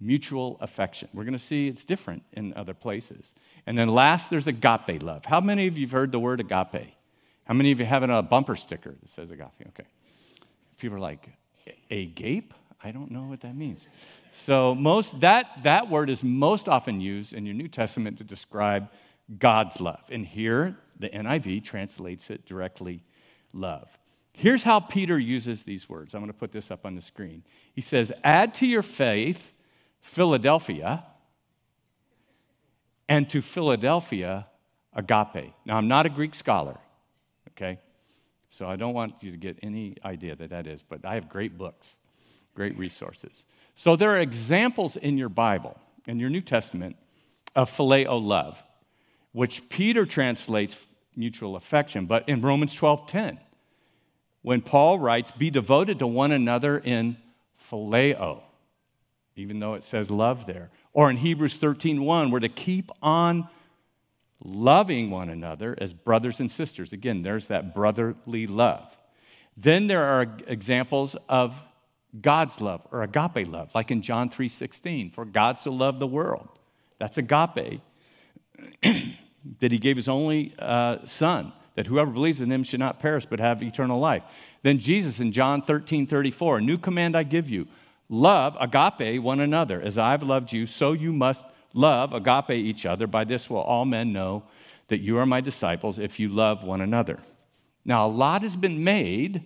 mutual 0.00 0.56
affection. 0.60 1.08
We're 1.12 1.24
going 1.24 1.38
to 1.38 1.44
see 1.44 1.68
it's 1.68 1.84
different 1.84 2.22
in 2.32 2.54
other 2.54 2.74
places. 2.74 3.34
And 3.66 3.76
then 3.78 3.88
last, 3.88 4.30
there's 4.30 4.46
agape 4.46 5.02
love. 5.02 5.26
How 5.26 5.40
many 5.40 5.66
of 5.66 5.76
you 5.76 5.86
have 5.86 5.92
heard 5.92 6.12
the 6.12 6.18
word 6.18 6.40
agape? 6.40 6.94
How 7.44 7.54
many 7.54 7.72
of 7.72 7.80
you 7.80 7.86
have 7.86 8.02
a 8.02 8.22
bumper 8.22 8.56
sticker 8.56 8.94
that 9.00 9.10
says 9.10 9.30
agape? 9.30 9.68
Okay. 9.68 9.86
People 10.78 10.96
are 10.96 11.00
like, 11.00 11.28
agape? 11.90 12.54
I 12.82 12.92
don't 12.92 13.10
know 13.10 13.24
what 13.24 13.42
that 13.42 13.54
means. 13.54 13.86
So 14.32 14.74
most 14.74 15.20
that 15.20 15.62
that 15.64 15.90
word 15.90 16.10
is 16.10 16.22
most 16.22 16.68
often 16.68 17.00
used 17.00 17.32
in 17.32 17.46
your 17.46 17.54
New 17.54 17.68
Testament 17.68 18.18
to 18.18 18.24
describe 18.24 18.88
God's 19.38 19.80
love. 19.80 20.02
And 20.10 20.26
here, 20.26 20.76
the 20.98 21.08
NIV 21.08 21.64
translates 21.64 22.30
it 22.30 22.46
directly 22.46 23.02
love. 23.52 23.88
Here's 24.32 24.62
how 24.62 24.80
Peter 24.80 25.18
uses 25.18 25.64
these 25.64 25.88
words. 25.88 26.14
I'm 26.14 26.20
going 26.20 26.32
to 26.32 26.38
put 26.38 26.52
this 26.52 26.70
up 26.70 26.86
on 26.86 26.94
the 26.94 27.02
screen. 27.02 27.42
He 27.72 27.80
says, 27.80 28.12
Add 28.24 28.54
to 28.56 28.66
your 28.66 28.82
faith 28.82 29.52
Philadelphia, 30.00 31.04
and 33.08 33.28
to 33.30 33.42
Philadelphia, 33.42 34.46
agape. 34.94 35.52
Now, 35.64 35.76
I'm 35.76 35.88
not 35.88 36.06
a 36.06 36.08
Greek 36.08 36.34
scholar, 36.34 36.78
okay? 37.50 37.78
So 38.50 38.68
I 38.68 38.76
don't 38.76 38.94
want 38.94 39.14
you 39.20 39.30
to 39.30 39.36
get 39.36 39.58
any 39.62 39.96
idea 40.04 40.34
that 40.36 40.50
that 40.50 40.66
is, 40.66 40.82
but 40.82 41.04
I 41.04 41.14
have 41.14 41.28
great 41.28 41.58
books, 41.58 41.96
great 42.60 42.76
resources. 42.76 43.46
So 43.74 43.96
there 43.96 44.10
are 44.10 44.18
examples 44.18 44.94
in 44.94 45.16
your 45.16 45.30
Bible, 45.30 45.80
in 46.06 46.20
your 46.20 46.28
New 46.28 46.42
Testament, 46.42 46.96
of 47.56 47.70
phileo 47.70 48.22
love, 48.22 48.62
which 49.32 49.66
Peter 49.70 50.04
translates 50.04 50.76
mutual 51.16 51.56
affection, 51.56 52.04
but 52.04 52.28
in 52.28 52.42
Romans 52.42 52.74
12:10, 52.74 53.38
when 54.42 54.60
Paul 54.60 54.98
writes, 54.98 55.30
"Be 55.30 55.48
devoted 55.48 55.98
to 56.00 56.06
one 56.06 56.32
another 56.32 56.76
in 56.76 57.16
phileo," 57.58 58.42
even 59.36 59.58
though 59.60 59.72
it 59.72 59.82
says 59.82 60.10
love 60.10 60.44
there, 60.44 60.68
or 60.92 61.08
in 61.08 61.16
Hebrews 61.16 61.56
13:1, 61.56 62.30
we're 62.30 62.40
to 62.40 62.50
keep 62.50 62.90
on 63.00 63.48
loving 64.44 65.10
one 65.10 65.30
another 65.30 65.74
as 65.80 65.94
brothers 65.94 66.40
and 66.40 66.50
sisters. 66.50 66.92
Again, 66.92 67.22
there's 67.22 67.46
that 67.46 67.74
brotherly 67.74 68.46
love. 68.46 68.98
Then 69.56 69.86
there 69.86 70.04
are 70.04 70.36
examples 70.46 71.16
of 71.26 71.62
God's 72.18 72.60
love 72.60 72.82
or 72.90 73.02
agape 73.02 73.46
love, 73.46 73.70
like 73.74 73.90
in 73.90 74.02
John 74.02 74.30
3:16, 74.30 75.10
for 75.10 75.24
God 75.24 75.58
so 75.58 75.70
loved 75.70 76.00
the 76.00 76.06
world. 76.06 76.48
That's 76.98 77.18
agape. 77.18 77.80
that 79.60 79.72
he 79.72 79.78
gave 79.78 79.96
his 79.96 80.08
only 80.08 80.54
uh, 80.58 80.98
son, 81.06 81.52
that 81.74 81.86
whoever 81.86 82.10
believes 82.10 82.40
in 82.40 82.52
him 82.52 82.62
should 82.62 82.80
not 82.80 83.00
perish 83.00 83.26
but 83.26 83.40
have 83.40 83.62
eternal 83.62 83.98
life. 83.98 84.22
Then 84.62 84.78
Jesus 84.78 85.20
in 85.20 85.32
John 85.32 85.62
13, 85.62 86.06
34, 86.06 86.58
a 86.58 86.60
new 86.60 86.76
command 86.76 87.16
I 87.16 87.22
give 87.22 87.48
you 87.48 87.66
love, 88.08 88.56
agape, 88.60 89.22
one 89.22 89.40
another. 89.40 89.80
As 89.80 89.96
I've 89.96 90.22
loved 90.22 90.52
you, 90.52 90.66
so 90.66 90.92
you 90.92 91.12
must 91.12 91.44
love, 91.72 92.12
agape 92.12 92.50
each 92.50 92.84
other. 92.84 93.06
By 93.06 93.24
this 93.24 93.48
will 93.48 93.58
all 93.58 93.84
men 93.84 94.12
know 94.12 94.42
that 94.88 95.00
you 95.00 95.16
are 95.18 95.26
my 95.26 95.40
disciples 95.40 95.98
if 95.98 96.20
you 96.20 96.28
love 96.28 96.62
one 96.62 96.80
another. 96.80 97.20
Now, 97.84 98.06
a 98.06 98.08
lot 98.08 98.42
has 98.42 98.56
been 98.56 98.84
made 98.84 99.44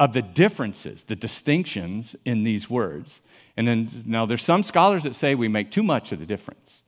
of 0.00 0.14
the 0.14 0.22
differences, 0.22 1.02
the 1.04 1.14
distinctions 1.14 2.16
in 2.24 2.42
these 2.42 2.70
words. 2.70 3.20
And 3.56 3.68
then 3.68 3.90
now 4.06 4.24
there's 4.24 4.42
some 4.42 4.62
scholars 4.62 5.04
that 5.04 5.14
say 5.14 5.34
we 5.34 5.46
make 5.46 5.70
too 5.70 5.82
much 5.82 6.10
of 6.10 6.18
the 6.18 6.24
difference. 6.24 6.82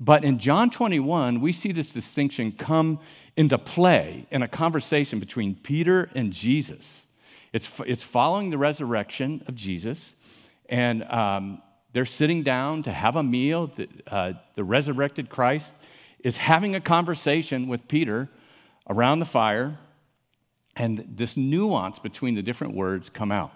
But 0.00 0.24
in 0.24 0.38
John 0.38 0.70
21, 0.70 1.42
we 1.42 1.52
see 1.52 1.70
this 1.70 1.92
distinction 1.92 2.52
come 2.52 2.98
into 3.36 3.58
play 3.58 4.26
in 4.30 4.40
a 4.40 4.48
conversation 4.48 5.20
between 5.20 5.54
Peter 5.54 6.10
and 6.14 6.32
Jesus. 6.32 7.04
It's, 7.52 7.70
it's 7.86 8.02
following 8.02 8.48
the 8.48 8.56
resurrection 8.56 9.44
of 9.46 9.54
Jesus, 9.54 10.14
and 10.70 11.04
um, 11.04 11.60
they're 11.92 12.06
sitting 12.06 12.42
down 12.42 12.82
to 12.84 12.92
have 12.92 13.16
a 13.16 13.22
meal. 13.22 13.66
The, 13.66 13.88
uh, 14.06 14.32
the 14.54 14.64
resurrected 14.64 15.28
Christ 15.28 15.74
is 16.20 16.38
having 16.38 16.74
a 16.74 16.80
conversation 16.80 17.68
with 17.68 17.86
Peter 17.86 18.30
around 18.88 19.18
the 19.18 19.26
fire, 19.26 19.78
and 20.76 21.04
this 21.08 21.36
nuance 21.36 21.98
between 21.98 22.34
the 22.34 22.42
different 22.42 22.74
words 22.74 23.10
come 23.10 23.32
out. 23.32 23.52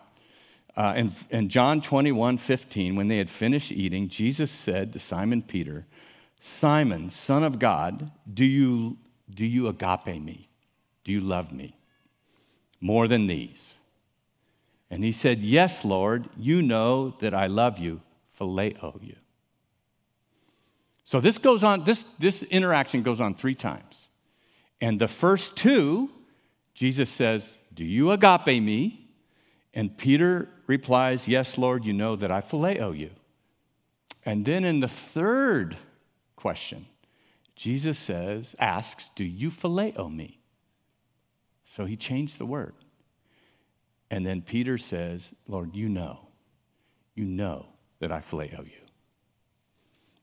Uh, 0.77 1.05
in 1.31 1.49
John 1.49 1.81
21 1.81 2.39
15, 2.39 2.97
when 2.97 3.09
they 3.09 3.19
had 3.19 3.31
finished 3.31 3.71
eating, 3.71 4.09
Jesus 4.09 4.51
said 4.51 4.93
to 4.93 4.99
Simon 4.99 5.43
Peter, 5.43 5.87
Simon, 6.41 7.11
son 7.11 7.45
of 7.45 7.59
God, 7.59 8.11
do 8.33 8.45
you, 8.45 8.99
do 9.33 9.47
you 9.47 9.69
agape 9.69 10.21
me? 10.21 10.49
Do 11.05 11.13
you 11.13 11.21
love 11.21 11.53
me? 11.53 11.77
More 12.81 13.07
than 13.07 13.29
these. 13.29 13.75
And 14.91 15.05
he 15.05 15.13
said, 15.13 15.41
Yes, 15.41 15.85
Lord, 15.85 16.29
you 16.37 16.61
know 16.61 17.17
that 17.21 17.35
I 17.35 17.47
love 17.47 17.79
you 17.79 18.01
phileo 18.39 19.03
you. 19.03 19.17
So 21.05 21.21
this 21.21 21.39
goes 21.39 21.63
on, 21.63 21.85
this, 21.85 22.05
this 22.19 22.43
interaction 22.45 23.03
goes 23.03 23.21
on 23.21 23.35
three 23.35 23.55
times. 23.55 24.09
And 24.81 25.01
the 25.01 25.09
first 25.09 25.57
two, 25.57 26.11
Jesus 26.75 27.09
says, 27.09 27.55
Do 27.73 27.85
you 27.85 28.11
agape 28.11 28.63
me? 28.63 29.09
And 29.73 29.97
Peter 29.97 30.49
replies, 30.67 31.27
Yes, 31.27 31.57
Lord, 31.57 31.85
you 31.85 31.93
know 31.93 32.17
that 32.17 32.31
I 32.31 32.41
phileo 32.41 32.97
you. 32.97 33.11
And 34.25 34.45
then 34.45 34.65
in 34.65 34.81
the 34.81 34.89
third 34.89 35.77
question, 36.37 36.87
Jesus 37.57 37.99
says, 37.99 38.55
asks, 38.59 39.11
Do 39.15 39.25
you 39.25 39.51
phileo 39.51 40.15
me? 40.15 40.41
So 41.77 41.85
he 41.87 41.97
changed 41.97 42.39
the 42.39 42.47
word. 42.47 42.75
And 44.11 44.25
then 44.25 44.43
Peter 44.43 44.79
says, 44.79 45.33
Lord, 45.49 45.75
you 45.75 45.89
know, 45.89 46.29
you 47.15 47.25
know 47.25 47.67
that 48.01 48.13
I 48.13 48.21
phileo 48.21 48.65
you. 48.65 48.81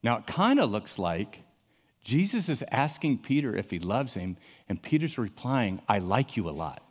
Now, 0.03 0.17
it 0.17 0.27
kind 0.27 0.59
of 0.59 0.71
looks 0.71 0.97
like 0.97 1.43
Jesus 2.03 2.49
is 2.49 2.63
asking 2.71 3.19
Peter 3.19 3.55
if 3.55 3.69
he 3.69 3.79
loves 3.79 4.15
him, 4.15 4.37
and 4.67 4.81
Peter's 4.81 5.17
replying, 5.17 5.81
I 5.87 5.99
like 5.99 6.35
you 6.35 6.49
a 6.49 6.51
lot. 6.51 6.83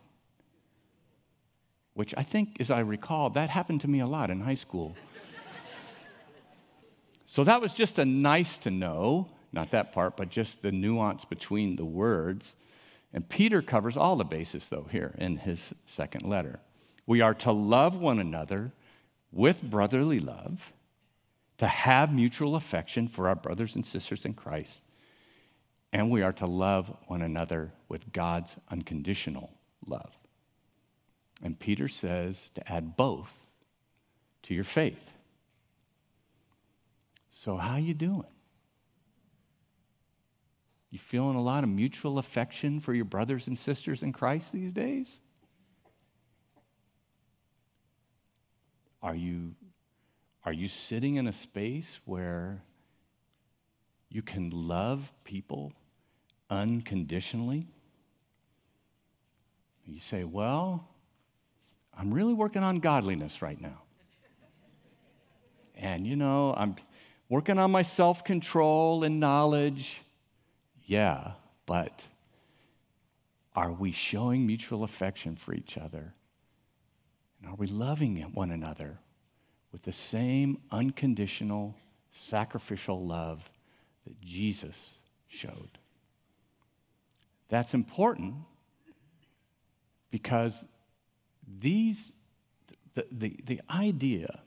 Which 1.93 2.13
I 2.15 2.23
think, 2.23 2.57
as 2.59 2.71
I 2.71 2.79
recall, 2.79 3.29
that 3.31 3.49
happened 3.49 3.81
to 3.81 3.89
me 3.89 3.99
a 3.99 4.07
lot 4.07 4.29
in 4.29 4.41
high 4.41 4.55
school. 4.55 4.95
so 7.25 7.43
that 7.43 7.61
was 7.61 7.73
just 7.73 7.99
a 7.99 8.05
nice 8.05 8.57
to 8.59 8.71
know, 8.71 9.27
not 9.51 9.71
that 9.71 9.91
part, 9.91 10.15
but 10.15 10.29
just 10.29 10.61
the 10.61 10.71
nuance 10.71 11.25
between 11.25 11.75
the 11.75 11.85
words. 11.85 12.55
And 13.13 13.27
Peter 13.27 13.61
covers 13.61 13.97
all 13.97 14.15
the 14.15 14.23
bases, 14.23 14.67
though, 14.69 14.87
here 14.89 15.13
in 15.17 15.37
his 15.37 15.73
second 15.85 16.23
letter. 16.23 16.59
We 17.05 17.19
are 17.19 17.33
to 17.35 17.51
love 17.51 17.95
one 17.95 18.19
another 18.19 18.71
with 19.33 19.61
brotherly 19.61 20.19
love, 20.19 20.71
to 21.57 21.67
have 21.67 22.13
mutual 22.13 22.55
affection 22.55 23.09
for 23.09 23.27
our 23.27 23.35
brothers 23.35 23.75
and 23.75 23.85
sisters 23.85 24.23
in 24.23 24.33
Christ, 24.33 24.81
and 25.93 26.09
we 26.09 26.21
are 26.21 26.33
to 26.33 26.45
love 26.45 26.95
one 27.07 27.21
another 27.21 27.73
with 27.89 28.11
God's 28.13 28.55
unconditional 28.69 29.51
love. 29.85 30.11
And 31.43 31.59
Peter 31.59 31.87
says 31.87 32.49
to 32.55 32.71
add 32.71 32.95
both 32.95 33.31
to 34.43 34.53
your 34.53 34.63
faith. 34.63 35.11
So 37.31 37.57
how 37.57 37.77
you 37.77 37.93
doing? 37.93 38.23
You 40.91 40.99
feeling 40.99 41.35
a 41.35 41.41
lot 41.41 41.63
of 41.63 41.69
mutual 41.69 42.17
affection 42.17 42.79
for 42.79 42.93
your 42.93 43.05
brothers 43.05 43.47
and 43.47 43.57
sisters 43.57 44.03
in 44.03 44.13
Christ 44.13 44.51
these 44.51 44.73
days? 44.73 45.07
Are 49.01 49.15
you, 49.15 49.55
are 50.45 50.53
you 50.53 50.67
sitting 50.67 51.15
in 51.15 51.27
a 51.27 51.33
space 51.33 51.99
where 52.05 52.61
you 54.09 54.21
can 54.21 54.49
love 54.51 55.11
people 55.23 55.73
unconditionally? 56.51 57.65
You 59.85 59.99
say, 59.99 60.23
Well, 60.23 60.87
I'm 61.97 62.13
really 62.13 62.33
working 62.33 62.63
on 62.63 62.79
godliness 62.79 63.41
right 63.41 63.59
now. 63.59 63.81
And, 65.75 66.05
you 66.05 66.15
know, 66.15 66.53
I'm 66.55 66.75
working 67.27 67.57
on 67.57 67.71
my 67.71 67.81
self 67.81 68.23
control 68.23 69.03
and 69.03 69.19
knowledge. 69.19 70.01
Yeah, 70.85 71.31
but 71.65 72.03
are 73.55 73.71
we 73.71 73.91
showing 73.91 74.45
mutual 74.45 74.83
affection 74.83 75.35
for 75.35 75.53
each 75.53 75.77
other? 75.77 76.13
And 77.41 77.51
are 77.51 77.55
we 77.55 77.67
loving 77.67 78.17
one 78.33 78.51
another 78.51 78.99
with 79.71 79.83
the 79.83 79.91
same 79.91 80.59
unconditional, 80.71 81.75
sacrificial 82.11 83.05
love 83.05 83.49
that 84.05 84.21
Jesus 84.21 84.95
showed? 85.27 85.79
That's 87.51 87.73
important 87.73 88.35
because 90.09 90.63
these, 91.59 92.13
the, 92.95 93.05
the, 93.11 93.37
the 93.45 93.61
idea 93.69 94.39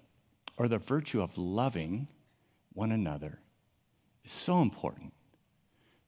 or 0.57 0.69
the 0.69 0.79
virtue 0.79 1.21
of 1.21 1.37
loving 1.37 2.09
one 2.73 2.91
another 2.91 3.41
is 4.25 4.33
so 4.33 4.63
important 4.63 5.13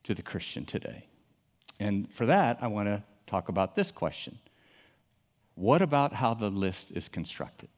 to 0.04 0.14
the 0.14 0.22
Christian 0.22 0.64
today. 0.64 1.06
And 1.78 2.10
for 2.10 2.24
that, 2.24 2.58
I 2.62 2.66
want 2.68 2.88
to 2.88 3.02
talk 3.26 3.50
about 3.50 3.76
this 3.76 3.90
question 3.90 4.38
what 5.54 5.80
about 5.80 6.14
how 6.14 6.34
the 6.34 6.50
list 6.50 6.90
is 6.92 7.08
constructed? 7.08 7.70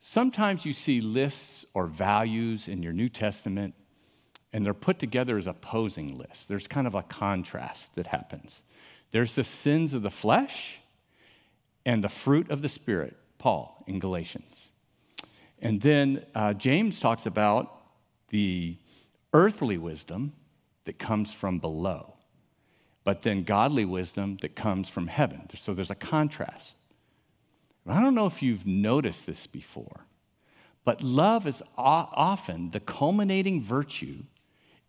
Sometimes 0.00 0.64
you 0.64 0.74
see 0.74 1.00
lists 1.00 1.66
or 1.74 1.86
values 1.86 2.68
in 2.68 2.82
your 2.82 2.94
New 2.94 3.10
Testament, 3.10 3.74
and 4.52 4.64
they're 4.64 4.74
put 4.74 4.98
together 4.98 5.38
as 5.38 5.46
opposing 5.46 6.18
lists. 6.18 6.46
There's 6.46 6.66
kind 6.66 6.86
of 6.86 6.94
a 6.94 7.02
contrast 7.02 7.94
that 7.94 8.08
happens. 8.08 8.62
There's 9.10 9.34
the 9.34 9.44
sins 9.44 9.94
of 9.94 10.02
the 10.02 10.10
flesh 10.10 10.76
and 11.84 12.04
the 12.04 12.08
fruit 12.08 12.50
of 12.50 12.62
the 12.62 12.68
Spirit, 12.68 13.16
Paul 13.38 13.82
in 13.86 13.98
Galatians. 13.98 14.70
And 15.60 15.80
then 15.80 16.24
uh, 16.34 16.54
James 16.54 17.00
talks 17.00 17.24
about 17.24 17.72
the 18.28 18.76
earthly 19.32 19.78
wisdom 19.78 20.32
that 20.84 20.98
comes 20.98 21.32
from 21.32 21.58
below, 21.58 22.14
but 23.04 23.22
then 23.22 23.44
godly 23.44 23.84
wisdom 23.84 24.38
that 24.42 24.56
comes 24.56 24.88
from 24.88 25.06
heaven. 25.06 25.48
So 25.56 25.72
there's 25.74 25.90
a 25.90 25.94
contrast. 25.94 26.76
I 27.86 28.00
don't 28.00 28.14
know 28.14 28.26
if 28.26 28.42
you've 28.42 28.66
noticed 28.66 29.26
this 29.26 29.46
before, 29.46 30.06
but 30.84 31.02
love 31.02 31.46
is 31.46 31.62
often 31.76 32.70
the 32.70 32.80
culminating 32.80 33.62
virtue 33.62 34.24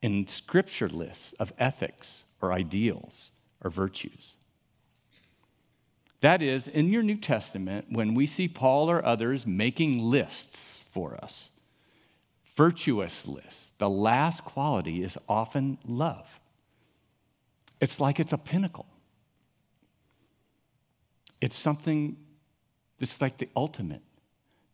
in 0.04 0.28
scripture 0.28 0.90
lists 0.90 1.34
of 1.40 1.54
ethics 1.58 2.26
or 2.42 2.52
ideals 2.52 3.32
or 3.64 3.72
virtues. 3.72 4.34
That 6.20 6.42
is, 6.42 6.68
in 6.68 6.90
your 6.90 7.04
New 7.04 7.16
Testament, 7.16 7.86
when 7.90 8.14
we 8.14 8.28
see 8.28 8.50
Paul 8.50 8.92
or 8.92 9.04
others 9.04 9.48
making 9.48 10.00
lists 10.00 10.82
for 10.92 11.16
us, 11.24 11.52
virtuous 12.56 13.26
lists, 13.26 13.72
the 13.78 13.90
last 13.90 14.44
quality 14.44 15.04
is 15.04 15.18
often 15.30 15.78
love. 15.86 16.40
It's 17.80 18.00
like 18.00 18.20
it's 18.20 18.34
a 18.34 18.38
pinnacle. 18.38 18.88
It's 21.40 21.58
something 21.58 22.18
that's 23.00 23.20
like 23.22 23.38
the 23.38 23.50
ultimate 23.56 24.04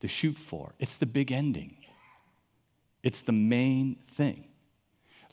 to 0.02 0.08
shoot 0.08 0.38
for. 0.38 0.74
It's 0.80 0.96
the 0.96 1.06
big 1.06 1.32
ending. 1.32 1.78
It's 3.04 3.22
the 3.22 3.32
main 3.32 3.98
thing. 4.12 4.49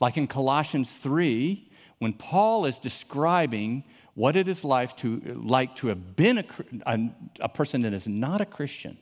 Like 0.00 0.16
in 0.16 0.26
Colossians 0.26 0.94
3, 0.96 1.70
when 1.98 2.12
Paul 2.12 2.66
is 2.66 2.78
describing 2.78 3.84
what 4.14 4.36
it 4.36 4.48
is 4.48 4.64
like 4.64 4.96
to, 4.98 5.20
like 5.42 5.76
to 5.76 5.88
have 5.88 6.16
been 6.16 6.38
a, 6.38 6.44
a, 6.86 6.98
a 7.40 7.48
person 7.48 7.82
that 7.82 7.92
is 7.92 8.06
not 8.06 8.40
a 8.40 8.46
Christian 8.46 8.98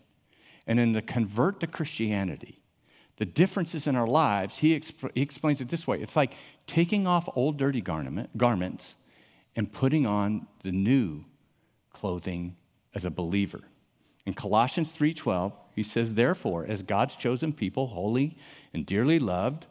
and 0.67 0.79
then 0.79 0.93
to 0.95 1.03
convert 1.03 1.61
to 1.61 1.67
Christianity, 1.67 2.61
the 3.17 3.25
differences 3.25 3.87
in 3.87 3.95
our 3.97 4.07
lives, 4.07 4.59
he, 4.59 4.79
exp- 4.79 5.11
he 5.15 5.23
explains 5.23 5.61
it 5.61 5.69
this 5.69 5.87
way 5.87 6.01
it's 6.01 6.17
like 6.17 6.35
taking 6.67 7.07
off 7.07 7.29
old 7.35 7.57
dirty 7.57 7.81
garment, 7.81 8.37
garments 8.37 8.97
and 9.57 9.73
putting 9.73 10.05
on 10.05 10.47
the 10.63 10.73
new 10.73 11.25
clothing 11.93 12.57
as 12.95 13.05
a 13.05 13.11
believer. 13.11 13.63
In 14.27 14.35
Colossians 14.35 14.91
3:12, 14.91 15.53
he 15.75 15.83
says, 15.83 16.15
"Therefore, 16.15 16.65
as 16.67 16.83
God's 16.83 17.15
chosen 17.15 17.53
people, 17.53 17.89
holy 17.89 18.37
and 18.73 18.87
dearly 18.87 19.19
loved, 19.19 19.67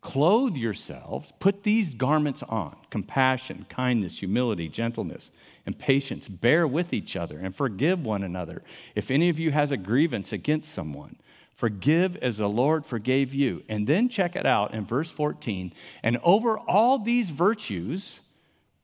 Clothe 0.00 0.56
yourselves, 0.56 1.32
put 1.40 1.64
these 1.64 1.92
garments 1.92 2.42
on 2.48 2.76
compassion, 2.88 3.66
kindness, 3.68 4.20
humility, 4.20 4.68
gentleness, 4.68 5.32
and 5.66 5.78
patience. 5.78 6.28
Bear 6.28 6.66
with 6.66 6.92
each 6.92 7.16
other 7.16 7.38
and 7.38 7.54
forgive 7.54 8.04
one 8.04 8.22
another. 8.22 8.62
If 8.94 9.10
any 9.10 9.28
of 9.28 9.38
you 9.38 9.50
has 9.50 9.72
a 9.72 9.76
grievance 9.76 10.32
against 10.32 10.72
someone, 10.72 11.16
forgive 11.56 12.16
as 12.18 12.36
the 12.36 12.48
Lord 12.48 12.86
forgave 12.86 13.34
you. 13.34 13.64
And 13.68 13.88
then 13.88 14.08
check 14.08 14.36
it 14.36 14.46
out 14.46 14.72
in 14.72 14.86
verse 14.86 15.10
14. 15.10 15.72
And 16.04 16.18
over 16.22 16.56
all 16.56 17.00
these 17.00 17.30
virtues, 17.30 18.20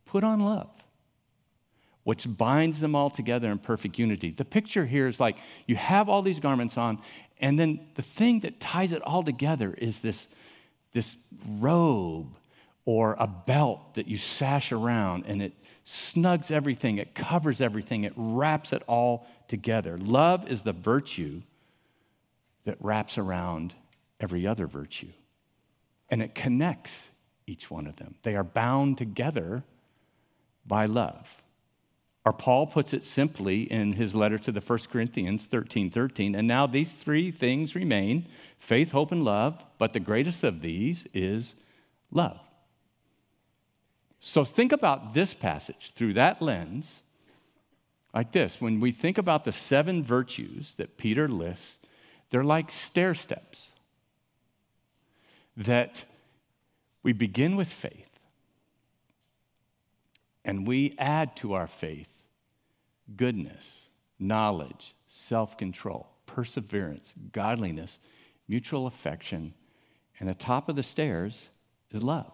put 0.06 0.25
on 0.25 0.40
love, 0.40 0.71
which 2.02 2.26
binds 2.37 2.80
them 2.80 2.97
all 2.97 3.09
together 3.09 3.52
in 3.52 3.59
perfect 3.59 4.00
unity. 4.00 4.33
The 4.33 4.44
picture 4.44 4.87
here 4.87 5.06
is 5.06 5.21
like 5.21 5.37
you 5.68 5.76
have 5.76 6.09
all 6.09 6.23
these 6.23 6.40
garments 6.40 6.76
on, 6.76 7.00
and 7.40 7.56
then 7.56 7.87
the 7.94 8.02
thing 8.02 8.40
that 8.40 8.59
ties 8.59 8.90
it 8.90 9.02
all 9.02 9.23
together 9.23 9.75
is 9.78 10.00
this 10.00 10.26
this 10.94 11.16
robe 11.58 12.34
or 12.86 13.16
a 13.18 13.26
belt 13.26 13.94
that 13.94 14.08
you 14.08 14.16
sash 14.16 14.72
around 14.72 15.24
and 15.26 15.42
it 15.42 15.52
snugs 15.86 16.50
everything, 16.50 16.96
it 16.96 17.14
covers 17.14 17.60
everything, 17.60 18.04
it 18.04 18.14
wraps 18.16 18.72
it 18.72 18.82
all 18.86 19.26
together. 19.48 19.98
Love 19.98 20.48
is 20.48 20.62
the 20.62 20.72
virtue 20.72 21.42
that 22.64 22.76
wraps 22.80 23.18
around 23.18 23.74
every 24.18 24.46
other 24.46 24.66
virtue, 24.66 25.12
and 26.08 26.22
it 26.22 26.34
connects 26.34 27.08
each 27.46 27.70
one 27.70 27.86
of 27.86 27.96
them. 27.96 28.14
They 28.22 28.34
are 28.34 28.44
bound 28.44 28.96
together 28.96 29.64
by 30.66 30.86
love. 30.86 31.28
Or 32.25 32.32
Paul 32.32 32.66
puts 32.66 32.95
it 32.95 33.04
simply 33.04 33.64
in 33.64 33.95
his 33.95 34.14
letter 34.14 34.38
to 34.38 34.52
the 34.52 34.60
1 34.60 34.78
Corinthians 34.90 35.45
13 35.45 35.90
13. 35.90 36.34
And 36.34 36.49
now 36.49 36.66
these 36.66 36.95
three 36.95 37.30
things 37.30 37.75
remain 37.75 38.26
faith, 38.64 38.92
hope, 38.92 39.12
and 39.12 39.24
love, 39.24 39.62
but 39.78 39.92
the 39.92 40.00
greatest 40.00 40.42
of 40.42 40.60
these 40.60 41.06
is 41.12 41.54
love. 42.10 42.40
So 44.20 44.42
think 44.42 44.72
about 44.72 45.12
this 45.12 45.34
passage 45.34 45.92
through 45.94 46.14
that 46.14 46.40
lens, 46.40 47.02
like 48.14 48.32
this. 48.32 48.60
When 48.60 48.80
we 48.80 48.90
think 48.90 49.18
about 49.18 49.44
the 49.44 49.52
seven 49.52 50.02
virtues 50.02 50.72
that 50.78 50.96
Peter 50.96 51.28
lists, 51.28 51.76
they're 52.30 52.42
like 52.42 52.70
stair 52.70 53.14
steps 53.14 53.70
that 55.56 56.04
we 57.02 57.12
begin 57.12 57.56
with 57.56 57.68
faith 57.68 58.18
and 60.42 60.66
we 60.66 60.94
add 60.98 61.36
to 61.36 61.52
our 61.52 61.66
faith 61.66 62.08
goodness, 63.14 63.88
knowledge, 64.18 64.94
self 65.06 65.58
control, 65.58 66.08
perseverance, 66.24 67.12
godliness, 67.32 67.98
mutual 68.49 68.87
affection, 68.87 69.54
and 70.19 70.28
the 70.28 70.35
top 70.35 70.69
of 70.69 70.76
the 70.76 70.83
stairs 70.83 71.49
is 71.91 72.02
love. 72.02 72.33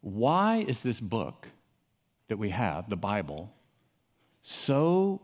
Why 0.00 0.64
is 0.66 0.82
this 0.82 1.00
book 1.00 1.48
that 2.28 2.38
we 2.38 2.50
have, 2.50 2.88
the 2.88 2.96
Bible, 2.96 3.52
so 4.42 5.20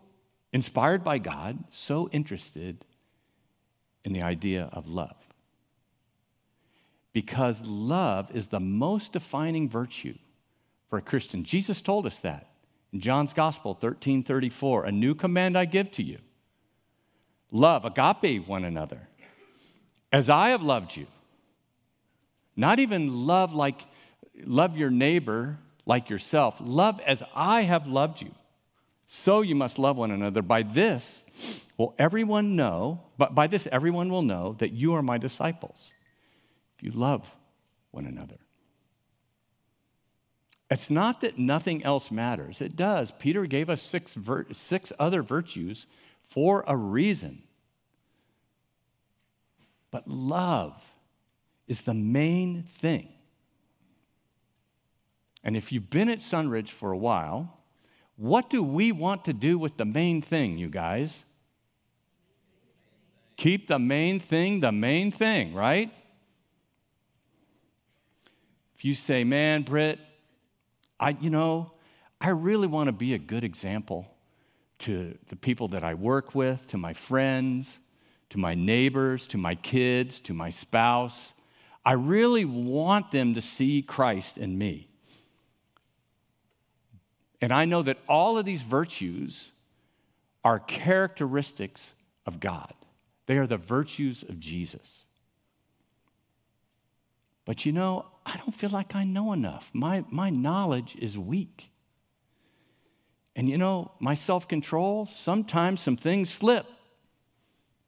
inspired 0.52 1.04
by 1.04 1.18
God, 1.18 1.64
so 1.70 2.08
interested 2.12 2.84
in 4.04 4.12
the 4.12 4.22
idea 4.22 4.68
of 4.72 4.88
love? 4.88 5.16
Because 7.12 7.62
love 7.64 8.30
is 8.34 8.48
the 8.48 8.60
most 8.60 9.12
defining 9.12 9.68
virtue 9.68 10.18
for 10.90 10.98
a 10.98 11.02
Christian. 11.02 11.44
Jesus 11.44 11.80
told 11.80 12.06
us 12.06 12.18
that. 12.18 12.50
In 12.92 13.00
John's 13.00 13.32
Gospel, 13.32 13.74
13 13.74 14.24
34, 14.24 14.84
a 14.84 14.92
new 14.92 15.14
command 15.14 15.56
I 15.56 15.64
give 15.64 15.90
to 15.92 16.02
you 16.02 16.18
love, 17.54 17.84
agape 17.84 18.46
one 18.46 18.64
another, 18.64 19.08
as 20.12 20.28
I 20.28 20.48
have 20.50 20.62
loved 20.62 20.96
you. 20.96 21.06
Not 22.56 22.78
even 22.78 23.26
love 23.26 23.54
like, 23.54 23.86
love 24.44 24.76
your 24.76 24.90
neighbor 24.90 25.58
like 25.86 26.10
yourself. 26.10 26.56
Love 26.60 27.00
as 27.06 27.22
I 27.34 27.62
have 27.62 27.86
loved 27.86 28.20
you. 28.20 28.32
So 29.06 29.40
you 29.40 29.54
must 29.54 29.78
love 29.78 29.96
one 29.96 30.10
another. 30.10 30.42
By 30.42 30.62
this 30.62 31.24
will 31.76 31.94
everyone 31.98 32.56
know, 32.56 33.02
but 33.16 33.34
by 33.34 33.46
this 33.46 33.68
everyone 33.70 34.08
will 34.08 34.22
know 34.22 34.56
that 34.58 34.72
you 34.72 34.94
are 34.94 35.02
my 35.02 35.18
disciples. 35.18 35.92
If 36.76 36.84
you 36.84 36.90
love 36.90 37.28
one 37.90 38.06
another. 38.06 38.38
It's 40.70 40.90
not 40.90 41.20
that 41.20 41.38
nothing 41.38 41.84
else 41.84 42.10
matters. 42.10 42.60
It 42.60 42.74
does. 42.74 43.12
Peter 43.12 43.46
gave 43.46 43.70
us 43.70 43.82
six, 43.82 44.16
six 44.52 44.92
other 44.98 45.22
virtues 45.22 45.86
for 46.34 46.64
a 46.66 46.76
reason. 46.76 47.44
But 49.92 50.08
love 50.08 50.74
is 51.68 51.82
the 51.82 51.94
main 51.94 52.64
thing. 52.64 53.08
And 55.44 55.56
if 55.56 55.70
you've 55.70 55.90
been 55.90 56.08
at 56.08 56.18
Sunridge 56.18 56.70
for 56.70 56.90
a 56.90 56.98
while, 56.98 57.60
what 58.16 58.50
do 58.50 58.64
we 58.64 58.90
want 58.90 59.24
to 59.26 59.32
do 59.32 59.56
with 59.58 59.76
the 59.76 59.84
main 59.84 60.20
thing, 60.20 60.58
you 60.58 60.68
guys? 60.68 61.22
Keep 63.36 63.68
the 63.68 63.78
main 63.78 64.18
thing 64.18 64.58
the 64.58 64.72
main 64.72 65.12
thing, 65.12 65.54
right? 65.54 65.92
If 68.74 68.84
you 68.84 68.96
say, 68.96 69.22
man, 69.22 69.62
Britt, 69.62 70.00
I, 70.98 71.10
you 71.20 71.30
know, 71.30 71.70
I 72.20 72.30
really 72.30 72.66
want 72.66 72.88
to 72.88 72.92
be 72.92 73.14
a 73.14 73.18
good 73.18 73.44
example 73.44 74.13
to 74.84 75.16
the 75.28 75.36
people 75.36 75.68
that 75.68 75.82
I 75.82 75.94
work 75.94 76.34
with, 76.34 76.66
to 76.68 76.76
my 76.76 76.92
friends, 76.92 77.78
to 78.30 78.38
my 78.38 78.54
neighbors, 78.54 79.26
to 79.28 79.38
my 79.38 79.54
kids, 79.54 80.20
to 80.20 80.34
my 80.34 80.50
spouse. 80.50 81.32
I 81.84 81.92
really 81.92 82.44
want 82.44 83.10
them 83.10 83.34
to 83.34 83.40
see 83.40 83.80
Christ 83.80 84.36
in 84.36 84.58
me. 84.58 84.88
And 87.40 87.52
I 87.52 87.64
know 87.64 87.82
that 87.82 87.98
all 88.08 88.36
of 88.38 88.44
these 88.44 88.62
virtues 88.62 89.52
are 90.44 90.58
characteristics 90.58 91.94
of 92.26 92.40
God, 92.40 92.74
they 93.26 93.38
are 93.38 93.46
the 93.46 93.56
virtues 93.56 94.22
of 94.22 94.38
Jesus. 94.38 95.04
But 97.46 97.66
you 97.66 97.72
know, 97.72 98.06
I 98.24 98.38
don't 98.38 98.54
feel 98.54 98.70
like 98.70 98.94
I 98.94 99.04
know 99.04 99.32
enough. 99.32 99.70
My, 99.74 100.04
my 100.10 100.30
knowledge 100.30 100.96
is 100.98 101.18
weak. 101.18 101.70
And 103.36 103.48
you 103.48 103.58
know, 103.58 103.90
my 103.98 104.14
self 104.14 104.46
control, 104.46 105.08
sometimes 105.12 105.80
some 105.80 105.96
things 105.96 106.30
slip 106.30 106.66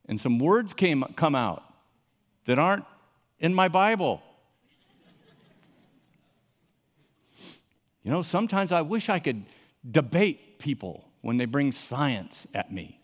and 0.09 0.21
some 0.21 0.39
words 0.39 0.73
came, 0.73 1.05
come 1.17 1.35
out 1.35 1.63
that 2.47 2.59
aren't 2.59 2.85
in 3.39 3.55
my 3.55 3.69
Bible. 3.69 4.23
You 8.03 8.13
know, 8.13 8.23
sometimes 8.23 8.71
I 8.71 8.83
wish 8.83 9.09
I 9.09 9.19
could 9.19 9.45
debate 9.89 10.59
people 10.59 11.05
when 11.23 11.39
they 11.39 11.45
bring 11.45 11.73
science 11.73 12.47
at 12.55 12.73
me. 12.73 13.01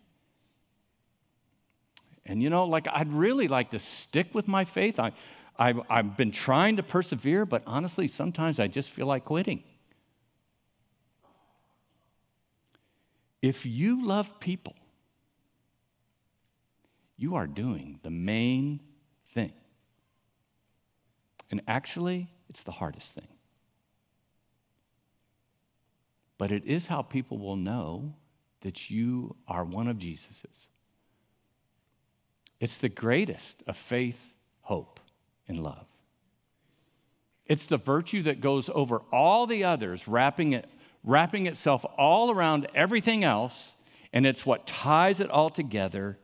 And 2.24 2.40
you 2.40 2.50
know, 2.50 2.64
like 2.64 2.86
I'd 2.88 3.12
really 3.12 3.48
like 3.48 3.70
to 3.70 3.80
stick 3.80 4.28
with 4.32 4.46
my 4.46 4.64
faith. 4.64 5.00
I, 5.00 5.10
I've, 5.58 5.80
I've 5.90 6.16
been 6.16 6.30
trying 6.30 6.76
to 6.76 6.84
persevere, 6.84 7.44
but 7.44 7.62
honestly, 7.66 8.06
sometimes 8.06 8.60
I 8.60 8.68
just 8.68 8.90
feel 8.90 9.06
like 9.06 9.24
quitting. 9.24 9.64
If 13.42 13.66
you 13.66 14.06
love 14.06 14.38
people, 14.38 14.76
you 17.16 17.34
are 17.34 17.48
doing 17.48 17.98
the 18.02 18.10
main 18.10 18.80
thing. 19.34 19.52
And 21.50 21.60
actually, 21.68 22.30
it's 22.48 22.62
the 22.62 22.72
hardest 22.72 23.12
thing. 23.12 23.28
But 26.38 26.50
it 26.50 26.64
is 26.64 26.86
how 26.86 27.02
people 27.02 27.38
will 27.38 27.56
know 27.56 28.14
that 28.62 28.90
you 28.90 29.36
are 29.46 29.64
one 29.64 29.88
of 29.88 29.98
Jesus's. 29.98 30.68
It's 32.58 32.76
the 32.76 32.88
greatest 32.88 33.62
of 33.66 33.76
faith, 33.76 34.34
hope, 34.62 35.00
and 35.48 35.62
love. 35.62 35.88
It's 37.46 37.66
the 37.66 37.76
virtue 37.76 38.22
that 38.22 38.40
goes 38.40 38.70
over 38.72 39.02
all 39.12 39.46
the 39.46 39.64
others, 39.64 40.06
wrapping, 40.06 40.52
it, 40.52 40.68
wrapping 41.04 41.46
itself 41.46 41.84
all 41.98 42.30
around 42.30 42.66
everything 42.74 43.24
else, 43.24 43.74
and 44.12 44.26
it's 44.26 44.46
what 44.46 44.66
ties 44.66 45.20
it 45.20 45.30
all 45.30 45.50
together. 45.50 46.18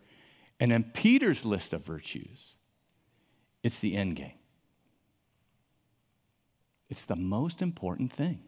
And 0.61 0.73
in 0.73 0.85
Peter's 0.85 1.45
list 1.45 1.73
of 1.73 1.85
virtues, 1.85 2.57
it's 3.63 3.79
the 3.79 3.97
end 3.97 4.17
game. 4.17 4.33
It's 6.89 7.05
the 7.05 7.17
most 7.17 7.61
important 7.61 8.13
thing. 8.13 8.41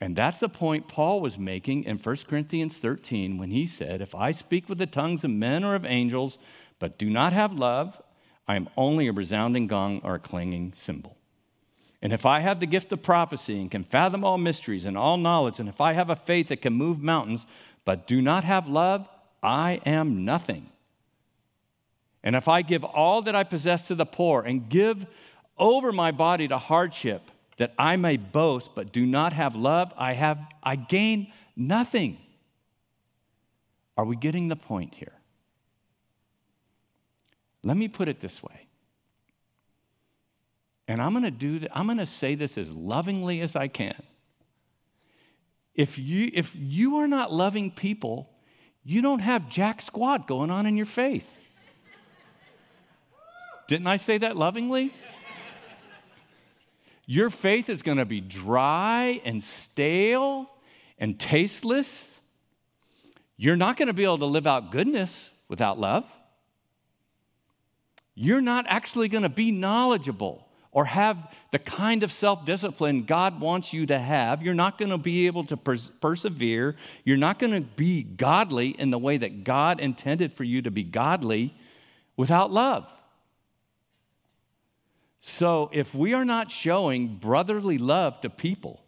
And 0.00 0.16
that's 0.16 0.40
the 0.40 0.48
point 0.48 0.88
Paul 0.88 1.20
was 1.20 1.38
making 1.38 1.84
in 1.84 1.96
1 1.96 2.16
Corinthians 2.28 2.76
13 2.76 3.38
when 3.38 3.52
he 3.52 3.66
said, 3.66 4.02
If 4.02 4.16
I 4.16 4.32
speak 4.32 4.68
with 4.68 4.78
the 4.78 4.86
tongues 4.86 5.22
of 5.22 5.30
men 5.30 5.62
or 5.62 5.76
of 5.76 5.84
angels, 5.84 6.38
but 6.80 6.98
do 6.98 7.08
not 7.08 7.32
have 7.32 7.52
love, 7.52 8.02
I 8.48 8.56
am 8.56 8.68
only 8.76 9.06
a 9.06 9.12
resounding 9.12 9.68
gong 9.68 10.00
or 10.02 10.16
a 10.16 10.18
clanging 10.18 10.72
cymbal. 10.76 11.16
And 12.02 12.12
if 12.12 12.26
I 12.26 12.40
have 12.40 12.58
the 12.58 12.66
gift 12.66 12.90
of 12.92 13.02
prophecy 13.02 13.60
and 13.60 13.70
can 13.70 13.84
fathom 13.84 14.24
all 14.24 14.36
mysteries 14.36 14.84
and 14.84 14.98
all 14.98 15.16
knowledge, 15.16 15.60
and 15.60 15.68
if 15.68 15.80
I 15.80 15.92
have 15.92 16.10
a 16.10 16.16
faith 16.16 16.48
that 16.48 16.60
can 16.60 16.72
move 16.72 17.00
mountains, 17.00 17.46
but 17.84 18.08
do 18.08 18.20
not 18.20 18.42
have 18.42 18.66
love, 18.66 19.08
I 19.40 19.80
am 19.86 20.24
nothing. 20.24 20.68
And 22.24 22.34
if 22.34 22.48
I 22.48 22.62
give 22.62 22.82
all 22.82 23.22
that 23.22 23.36
I 23.36 23.44
possess 23.44 23.86
to 23.86 23.94
the 23.94 24.04
poor 24.04 24.42
and 24.42 24.68
give 24.68 25.06
over 25.56 25.92
my 25.92 26.10
body 26.10 26.48
to 26.48 26.58
hardship, 26.58 27.22
that 27.58 27.72
I 27.78 27.96
may 27.96 28.16
boast, 28.16 28.74
but 28.74 28.92
do 28.92 29.06
not 29.06 29.32
have 29.32 29.54
love, 29.54 29.92
I 29.96 30.14
have 30.14 30.38
I 30.62 30.74
gain 30.74 31.32
nothing. 31.54 32.18
Are 33.96 34.04
we 34.04 34.16
getting 34.16 34.48
the 34.48 34.56
point 34.56 34.94
here? 34.94 35.12
Let 37.62 37.76
me 37.76 37.86
put 37.86 38.08
it 38.08 38.20
this 38.20 38.42
way. 38.42 38.66
And 40.88 41.00
I'm 41.00 41.12
going 41.12 41.24
to 41.24 41.30
do 41.30 41.60
that, 41.60 41.76
I'm 41.76 41.86
going 41.86 41.98
to 41.98 42.06
say 42.06 42.34
this 42.34 42.58
as 42.58 42.72
lovingly 42.72 43.40
as 43.40 43.54
I 43.54 43.68
can. 43.68 44.02
If 45.74 45.98
you 45.98 46.30
if 46.34 46.54
you 46.54 46.96
are 46.96 47.08
not 47.08 47.32
loving 47.32 47.70
people, 47.70 48.28
you 48.84 49.00
don't 49.00 49.20
have 49.20 49.48
jack 49.48 49.80
squat 49.80 50.26
going 50.26 50.50
on 50.50 50.66
in 50.66 50.76
your 50.76 50.86
faith. 50.86 51.38
Didn't 53.68 53.86
I 53.86 53.96
say 53.96 54.18
that 54.18 54.36
lovingly? 54.36 54.92
Your 57.06 57.30
faith 57.30 57.68
is 57.68 57.82
going 57.82 57.98
to 57.98 58.04
be 58.04 58.20
dry 58.20 59.20
and 59.24 59.42
stale 59.42 60.50
and 60.98 61.18
tasteless. 61.18 62.08
You're 63.36 63.56
not 63.56 63.76
going 63.76 63.88
to 63.88 63.92
be 63.94 64.04
able 64.04 64.18
to 64.18 64.26
live 64.26 64.46
out 64.46 64.72
goodness 64.72 65.30
without 65.48 65.78
love. 65.78 66.04
You're 68.14 68.42
not 68.42 68.66
actually 68.68 69.08
going 69.08 69.22
to 69.22 69.28
be 69.28 69.50
knowledgeable 69.50 70.46
or 70.72 70.86
have 70.86 71.18
the 71.50 71.58
kind 71.58 72.02
of 72.02 72.10
self 72.10 72.44
discipline 72.44 73.04
God 73.04 73.40
wants 73.40 73.72
you 73.72 73.86
to 73.86 73.98
have. 73.98 74.42
You're 74.42 74.54
not 74.54 74.78
going 74.78 74.90
to 74.90 74.98
be 74.98 75.26
able 75.26 75.44
to 75.46 75.56
pers- 75.56 75.90
persevere. 76.00 76.76
You're 77.04 77.18
not 77.18 77.38
going 77.38 77.52
to 77.52 77.60
be 77.60 78.02
godly 78.02 78.70
in 78.70 78.90
the 78.90 78.98
way 78.98 79.18
that 79.18 79.44
God 79.44 79.80
intended 79.80 80.32
for 80.32 80.44
you 80.44 80.62
to 80.62 80.70
be 80.70 80.82
godly 80.82 81.54
without 82.16 82.50
love. 82.50 82.86
So, 85.20 85.70
if 85.72 85.94
we 85.94 86.14
are 86.14 86.24
not 86.24 86.50
showing 86.50 87.16
brotherly 87.16 87.78
love 87.78 88.20
to 88.22 88.30
people, 88.30 88.82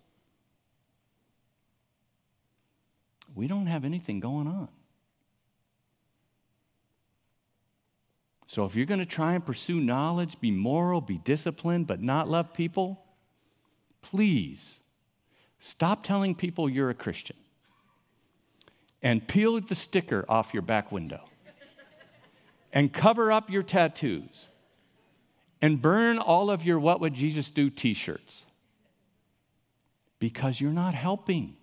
we 3.34 3.46
don't 3.46 3.66
have 3.66 3.84
anything 3.84 4.18
going 4.18 4.48
on. 4.48 4.68
So, 8.54 8.64
if 8.64 8.76
you're 8.76 8.86
going 8.86 9.00
to 9.00 9.04
try 9.04 9.34
and 9.34 9.44
pursue 9.44 9.80
knowledge, 9.80 10.40
be 10.40 10.52
moral, 10.52 11.00
be 11.00 11.18
disciplined, 11.18 11.88
but 11.88 12.00
not 12.00 12.28
love 12.28 12.54
people, 12.54 13.02
please 14.00 14.78
stop 15.58 16.04
telling 16.04 16.36
people 16.36 16.68
you're 16.68 16.88
a 16.88 16.94
Christian 16.94 17.34
and 19.02 19.26
peel 19.26 19.60
the 19.60 19.74
sticker 19.74 20.24
off 20.28 20.54
your 20.54 20.62
back 20.62 20.92
window 20.92 21.24
and 22.72 22.92
cover 22.92 23.32
up 23.32 23.50
your 23.50 23.64
tattoos 23.64 24.46
and 25.60 25.82
burn 25.82 26.18
all 26.18 26.48
of 26.48 26.64
your 26.64 26.78
What 26.78 27.00
Would 27.00 27.14
Jesus 27.14 27.50
Do 27.50 27.70
t 27.70 27.92
shirts 27.92 28.44
because 30.20 30.60
you're 30.60 30.70
not 30.70 30.94
helping, 30.94 31.56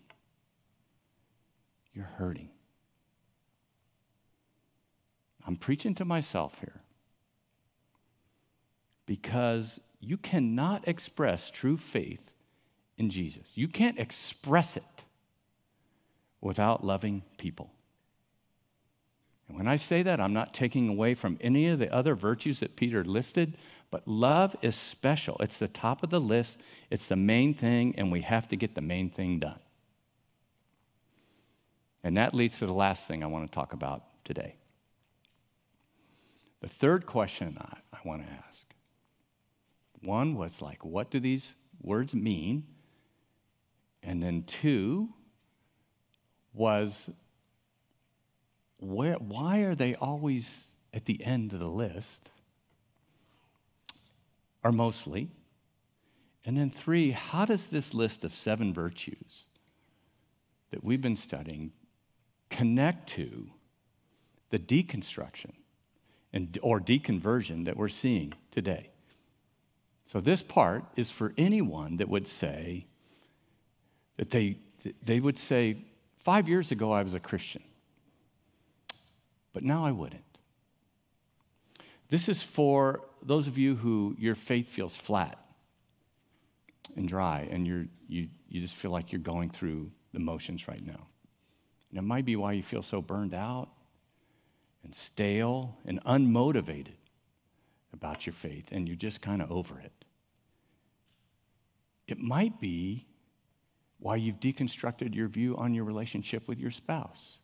you're 1.94 2.12
hurting. 2.18 2.50
I'm 5.48 5.56
preaching 5.56 5.96
to 5.96 6.04
myself 6.04 6.58
here 6.60 6.81
because 9.06 9.80
you 10.00 10.18
cannot 10.18 10.88
express 10.88 11.50
true 11.50 11.78
faith 11.78 12.32
in 12.98 13.10
Jesus. 13.10 13.52
You 13.56 13.68
can't 13.68 14.00
express 14.00 14.76
it 14.78 14.84
without 16.42 16.84
loving 16.84 17.24
people. 17.38 17.72
And 19.48 19.58
when 19.58 19.68
I 19.68 19.76
say 19.76 20.02
that, 20.04 20.20
I'm 20.20 20.34
not 20.34 20.54
taking 20.54 20.88
away 20.88 21.14
from 21.14 21.38
any 21.42 21.68
of 21.68 21.80
the 21.80 21.94
other 21.94 22.16
virtues 22.16 22.62
that 22.62 22.76
Peter 22.76 23.04
listed, 23.04 23.58
but 23.92 24.08
love 24.08 24.56
is 24.62 24.76
special. 24.76 25.38
It's 25.40 25.58
the 25.58 25.68
top 25.68 26.04
of 26.04 26.10
the 26.10 26.22
list, 26.22 26.58
it's 26.90 27.08
the 27.08 27.16
main 27.16 27.54
thing, 27.54 27.94
and 27.98 28.12
we 28.12 28.22
have 28.22 28.48
to 28.50 28.56
get 28.56 28.76
the 28.76 28.82
main 28.82 29.10
thing 29.10 29.40
done. 29.40 29.60
And 32.04 32.18
that 32.18 32.34
leads 32.34 32.60
to 32.60 32.66
the 32.66 32.74
last 32.74 33.08
thing 33.08 33.24
I 33.24 33.28
want 33.28 33.50
to 33.50 33.54
talk 33.54 33.74
about 33.74 34.04
today. 34.26 34.56
The 36.62 36.70
third 36.70 37.06
question 37.06 37.58
I, 37.60 37.78
I 37.94 38.00
want 38.06 38.26
to 38.26 38.32
ask 38.32 38.71
one 40.02 40.36
was 40.36 40.62
like, 40.62 40.84
what 40.84 41.12
do 41.12 41.20
these 41.20 41.54
words 41.82 42.14
mean? 42.14 42.66
And 44.04 44.22
then 44.22 44.44
two 44.44 45.10
was, 46.54 47.10
where, 48.80 49.16
why 49.16 49.60
are 49.60 49.76
they 49.76 49.96
always 49.96 50.66
at 50.94 51.06
the 51.06 51.24
end 51.24 51.54
of 51.54 51.60
the 51.60 51.68
list? 51.68 52.30
or 54.64 54.72
mostly? 54.72 55.30
And 56.46 56.58
then, 56.58 56.70
three, 56.72 57.12
how 57.12 57.46
does 57.46 57.68
this 57.68 57.94
list 57.94 58.24
of 58.24 58.34
seven 58.34 58.74
virtues 58.74 59.46
that 60.72 60.84
we've 60.84 61.02
been 61.02 61.16
studying 61.16 61.72
connect 62.50 63.10
to 63.10 63.52
the 64.50 64.60
deconstruction 64.60 65.52
and, 66.34 66.58
or 66.62 66.80
deconversion 66.80 67.66
that 67.66 67.78
we're 67.78 67.90
seeing 67.90 68.34
today? 68.52 68.91
So, 70.12 70.20
this 70.20 70.42
part 70.42 70.84
is 70.98 71.10
for 71.10 71.34
anyone 71.38 71.96
that 71.98 72.10
would 72.10 72.28
say 72.28 72.86
that 74.18 74.30
they, 74.30 74.58
they 75.02 75.22
would 75.22 75.40
say, 75.40 75.86
five 76.20 76.50
years 76.50 76.70
ago 76.70 76.92
I 76.92 77.02
was 77.02 77.14
a 77.14 77.20
Christian, 77.20 77.64
but 79.54 79.64
now 79.64 79.86
I 79.86 79.94
wouldn't. 79.94 80.26
This 82.10 82.28
is 82.28 82.44
for 82.44 83.06
those 83.24 83.48
of 83.48 83.58
you 83.58 83.76
who 83.76 84.18
your 84.20 84.36
faith 84.36 84.68
feels 84.68 84.98
flat 84.98 85.40
and 86.98 87.08
dry 87.08 87.48
and 87.50 87.66
you're, 87.66 87.86
you, 88.10 88.28
you 88.50 88.60
just 88.60 88.76
feel 88.76 88.92
like 88.92 89.14
you're 89.14 89.22
going 89.22 89.50
through 89.50 89.92
the 90.12 90.20
motions 90.20 90.68
right 90.68 90.86
now. 90.86 91.08
And 91.90 91.98
it 91.98 92.02
might 92.02 92.26
be 92.26 92.36
why 92.36 92.52
you 92.52 92.64
feel 92.64 92.84
so 92.84 93.02
burned 93.02 93.34
out 93.34 93.70
and 94.84 94.94
stale 94.94 95.78
and 95.86 96.04
unmotivated 96.04 96.96
about 97.94 98.26
your 98.26 98.34
faith 98.34 98.66
and 98.72 98.88
you're 98.88 98.98
just 98.98 99.22
kind 99.22 99.42
of 99.42 99.52
over 99.52 99.80
it. 99.80 99.92
It 102.08 102.20
might 102.20 102.60
be 102.60 103.08
why 104.00 104.16
you've 104.16 104.40
deconstructed 104.40 105.16
your 105.16 105.28
view 105.28 105.56
on 105.58 105.74
your 105.74 105.84
relationship 105.84 106.48
with 106.48 106.60
your 106.60 106.72
spouse. 106.72 107.38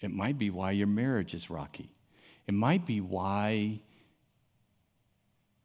It 0.00 0.10
might 0.10 0.38
be 0.38 0.50
why 0.50 0.72
your 0.72 0.86
marriage 0.86 1.34
is 1.34 1.50
rocky. 1.50 1.90
It 2.46 2.54
might 2.54 2.86
be 2.86 3.00
why 3.00 3.80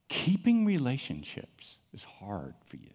keeping 0.10 0.66
relationships 0.66 1.78
is 1.94 2.04
hard 2.04 2.54
for 2.68 2.76
you. 2.76 2.94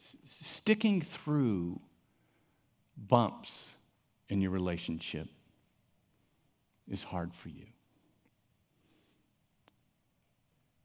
S- 0.00 0.16
sticking 0.24 1.02
through 1.02 1.80
bumps 2.96 3.66
in 4.28 4.40
your 4.40 4.50
relationship 4.50 5.28
is 6.90 7.02
hard 7.04 7.34
for 7.34 7.48
you. 7.48 7.66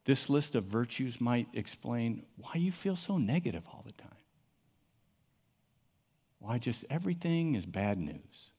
This 0.06 0.30
list 0.30 0.56
of 0.56 0.66
virtues 0.66 1.22
might 1.22 1.48
explain 1.54 2.24
why 2.36 2.56
you 2.56 2.72
feel 2.72 2.96
so 2.96 3.18
negative 3.18 3.64
all 3.68 3.84
the 3.86 3.94
time. 3.94 4.12
Why 6.40 6.58
just 6.58 6.84
everything 6.90 7.56
is 7.56 7.66
bad 7.66 7.98
news. 7.98 8.52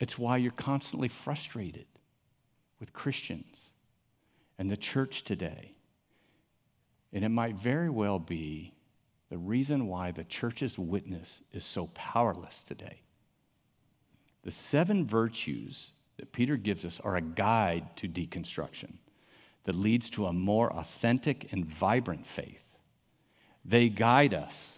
It's 0.00 0.18
why 0.18 0.38
you're 0.38 0.50
constantly 0.50 1.06
frustrated 1.08 1.86
with 2.80 2.92
Christians 2.92 3.70
and 4.58 4.68
the 4.70 4.76
church 4.76 5.22
today. 5.22 5.76
And 7.12 7.24
it 7.24 7.28
might 7.28 7.54
very 7.54 7.88
well 7.88 8.18
be 8.18 8.74
the 9.30 9.38
reason 9.38 9.86
why 9.86 10.10
the 10.10 10.24
church's 10.24 10.76
witness 10.76 11.42
is 11.52 11.64
so 11.64 11.86
powerless 11.94 12.64
today 12.66 13.03
the 14.44 14.50
seven 14.50 15.06
virtues 15.06 15.92
that 16.18 16.32
Peter 16.32 16.56
gives 16.56 16.84
us 16.84 17.00
are 17.02 17.16
a 17.16 17.20
guide 17.20 17.96
to 17.96 18.08
deconstruction 18.08 18.94
that 19.64 19.74
leads 19.74 20.10
to 20.10 20.26
a 20.26 20.32
more 20.32 20.72
authentic 20.72 21.50
and 21.50 21.64
vibrant 21.64 22.26
faith. 22.26 22.62
They 23.64 23.88
guide 23.88 24.34
us. 24.34 24.68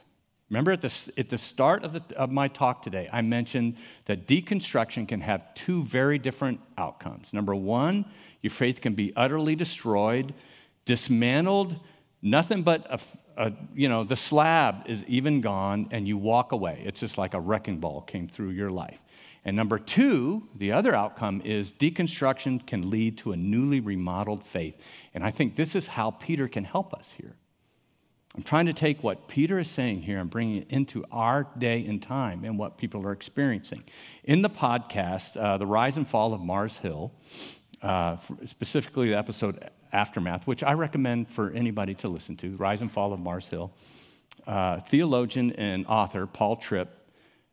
Remember 0.48 0.70
at 0.70 0.80
the, 0.80 0.92
at 1.18 1.28
the 1.28 1.38
start 1.38 1.82
of, 1.82 1.92
the, 1.92 2.02
of 2.16 2.30
my 2.30 2.46
talk 2.46 2.84
today, 2.84 3.08
I 3.12 3.20
mentioned 3.22 3.76
that 4.04 4.28
deconstruction 4.28 5.08
can 5.08 5.20
have 5.20 5.42
two 5.54 5.82
very 5.82 6.20
different 6.20 6.60
outcomes. 6.78 7.32
Number 7.32 7.54
one, 7.54 8.04
your 8.42 8.52
faith 8.52 8.80
can 8.80 8.94
be 8.94 9.12
utterly 9.16 9.56
destroyed, 9.56 10.32
dismantled, 10.84 11.80
nothing 12.22 12.62
but 12.62 12.86
a, 12.88 13.00
a, 13.36 13.52
you 13.74 13.88
know, 13.88 14.04
the 14.04 14.14
slab 14.14 14.88
is 14.88 15.02
even 15.08 15.40
gone, 15.40 15.88
and 15.90 16.06
you 16.06 16.16
walk 16.16 16.52
away. 16.52 16.80
It's 16.84 17.00
just 17.00 17.18
like 17.18 17.34
a 17.34 17.40
wrecking 17.40 17.80
ball 17.80 18.02
came 18.02 18.28
through 18.28 18.50
your 18.50 18.70
life. 18.70 19.00
And 19.46 19.54
number 19.54 19.78
two, 19.78 20.48
the 20.56 20.72
other 20.72 20.92
outcome 20.92 21.40
is 21.44 21.72
deconstruction 21.72 22.66
can 22.66 22.90
lead 22.90 23.16
to 23.18 23.30
a 23.30 23.36
newly 23.36 23.78
remodeled 23.78 24.44
faith. 24.44 24.74
And 25.14 25.22
I 25.22 25.30
think 25.30 25.54
this 25.54 25.76
is 25.76 25.86
how 25.86 26.10
Peter 26.10 26.48
can 26.48 26.64
help 26.64 26.92
us 26.92 27.14
here. 27.16 27.36
I'm 28.34 28.42
trying 28.42 28.66
to 28.66 28.72
take 28.72 29.04
what 29.04 29.28
Peter 29.28 29.60
is 29.60 29.70
saying 29.70 30.02
here 30.02 30.18
and 30.18 30.28
bring 30.28 30.56
it 30.56 30.66
into 30.68 31.04
our 31.12 31.46
day 31.56 31.86
and 31.86 32.02
time 32.02 32.44
and 32.44 32.58
what 32.58 32.76
people 32.76 33.06
are 33.06 33.12
experiencing. 33.12 33.84
In 34.24 34.42
the 34.42 34.50
podcast, 34.50 35.40
uh, 35.40 35.58
The 35.58 35.64
Rise 35.64 35.96
and 35.96 36.08
Fall 36.08 36.34
of 36.34 36.40
Mars 36.40 36.78
Hill, 36.78 37.12
uh, 37.82 38.16
specifically 38.46 39.10
the 39.10 39.16
episode 39.16 39.70
Aftermath, 39.92 40.48
which 40.48 40.64
I 40.64 40.72
recommend 40.72 41.28
for 41.28 41.52
anybody 41.52 41.94
to 41.94 42.08
listen 42.08 42.36
to, 42.38 42.56
Rise 42.56 42.80
and 42.80 42.90
Fall 42.90 43.12
of 43.12 43.20
Mars 43.20 43.46
Hill, 43.46 43.72
uh, 44.44 44.80
theologian 44.80 45.52
and 45.52 45.86
author 45.86 46.26
Paul 46.26 46.56
Tripp 46.56 46.90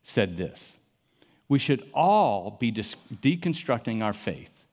said 0.02 0.36
this 0.36 0.76
we 1.48 1.58
should 1.58 1.88
all 1.92 2.56
be 2.58 2.72
deconstructing 2.72 4.02
our 4.02 4.12
faith. 4.12 4.64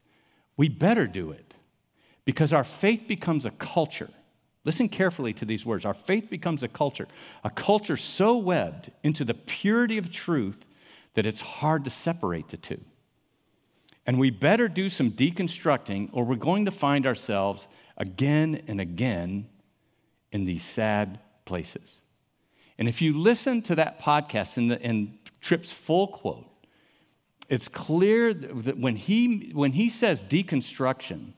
We 0.58 0.70
better 0.70 1.08
do 1.08 1.32
it 1.32 1.54
because 2.26 2.54
our 2.54 2.64
faith 2.64 3.08
becomes 3.08 3.46
a 3.46 3.52
culture. 3.52 4.10
Listen 4.64 4.88
carefully 4.90 5.34
to 5.34 5.46
these 5.46 5.66
words. 5.66 5.86
Our 5.86 5.94
faith 5.94 6.30
becomes 6.30 6.64
a 6.64 6.68
culture, 6.68 7.08
a 7.44 7.50
culture 7.50 7.98
so 7.98 8.38
webbed 8.38 8.92
into 9.04 9.26
the 9.26 9.34
purity 9.34 9.98
of 9.98 10.12
truth 10.12 10.66
that 11.16 11.26
it's 11.26 11.42
hard 11.42 11.84
to 11.84 11.90
separate 11.90 12.50
the 12.50 12.58
two. 12.58 12.82
And 14.06 14.20
we 14.20 14.30
better 14.30 14.68
do 14.68 14.90
some 14.90 15.12
deconstructing, 15.12 16.10
or 16.12 16.24
we're 16.24 16.36
going 16.36 16.66
to 16.66 16.72
find 16.72 17.06
ourselves 17.06 17.68
again 17.98 18.64
and 18.68 18.80
again 18.82 19.48
in 20.32 20.46
these 20.46 20.64
sad 20.64 21.20
places. 21.46 22.02
And 22.78 22.88
if 22.88 23.02
you 23.02 23.18
listen 23.18 23.62
to 23.64 23.76
that 23.76 24.02
podcast 24.02 24.58
and, 24.58 24.72
the, 24.72 24.82
and 24.82 25.18
Tripp's 25.40 25.72
full 25.72 26.08
quote, 26.08 26.51
it's 27.52 27.68
clear 27.68 28.34
that 28.34 28.78
when 28.78 28.96
he, 28.96 29.52
when 29.54 29.74
he 29.74 29.90
says 29.90 30.24
deconstruction, 30.24 31.34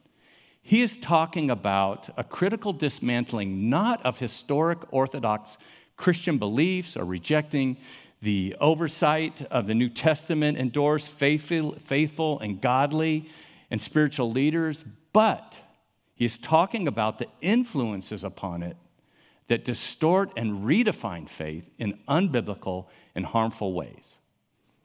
he 0.62 0.84
is 0.84 0.96
talking 0.96 1.50
about 1.50 2.08
a 2.16 2.24
critical 2.24 2.72
dismantling 2.72 3.68
not 3.68 4.06
of 4.06 4.20
historic 4.20 4.78
Orthodox 4.94 5.58
Christian 5.98 6.38
beliefs 6.38 6.96
or 6.96 7.04
rejecting 7.04 7.78
the 8.22 8.56
oversight 8.62 9.42
of 9.50 9.66
the 9.66 9.74
New 9.74 9.90
Testament 9.90 10.56
endorsed 10.56 11.08
faithful, 11.08 11.80
faithful 11.84 12.40
and 12.40 12.62
godly 12.62 13.28
and 13.72 13.82
spiritual 13.82 14.32
leaders, 14.32 14.84
but 15.14 15.56
he 16.14 16.26
is 16.26 16.38
talking 16.38 16.88
about 16.88 17.18
the 17.18 17.28
influences 17.42 18.24
upon 18.24 18.62
it 18.62 18.78
that 19.48 19.66
distort 19.66 20.32
and 20.38 20.64
redefine 20.64 21.28
faith 21.28 21.72
in 21.80 21.98
unbiblical 22.08 22.86
and 23.16 23.26
harmful 23.26 23.74
ways. 23.74 24.20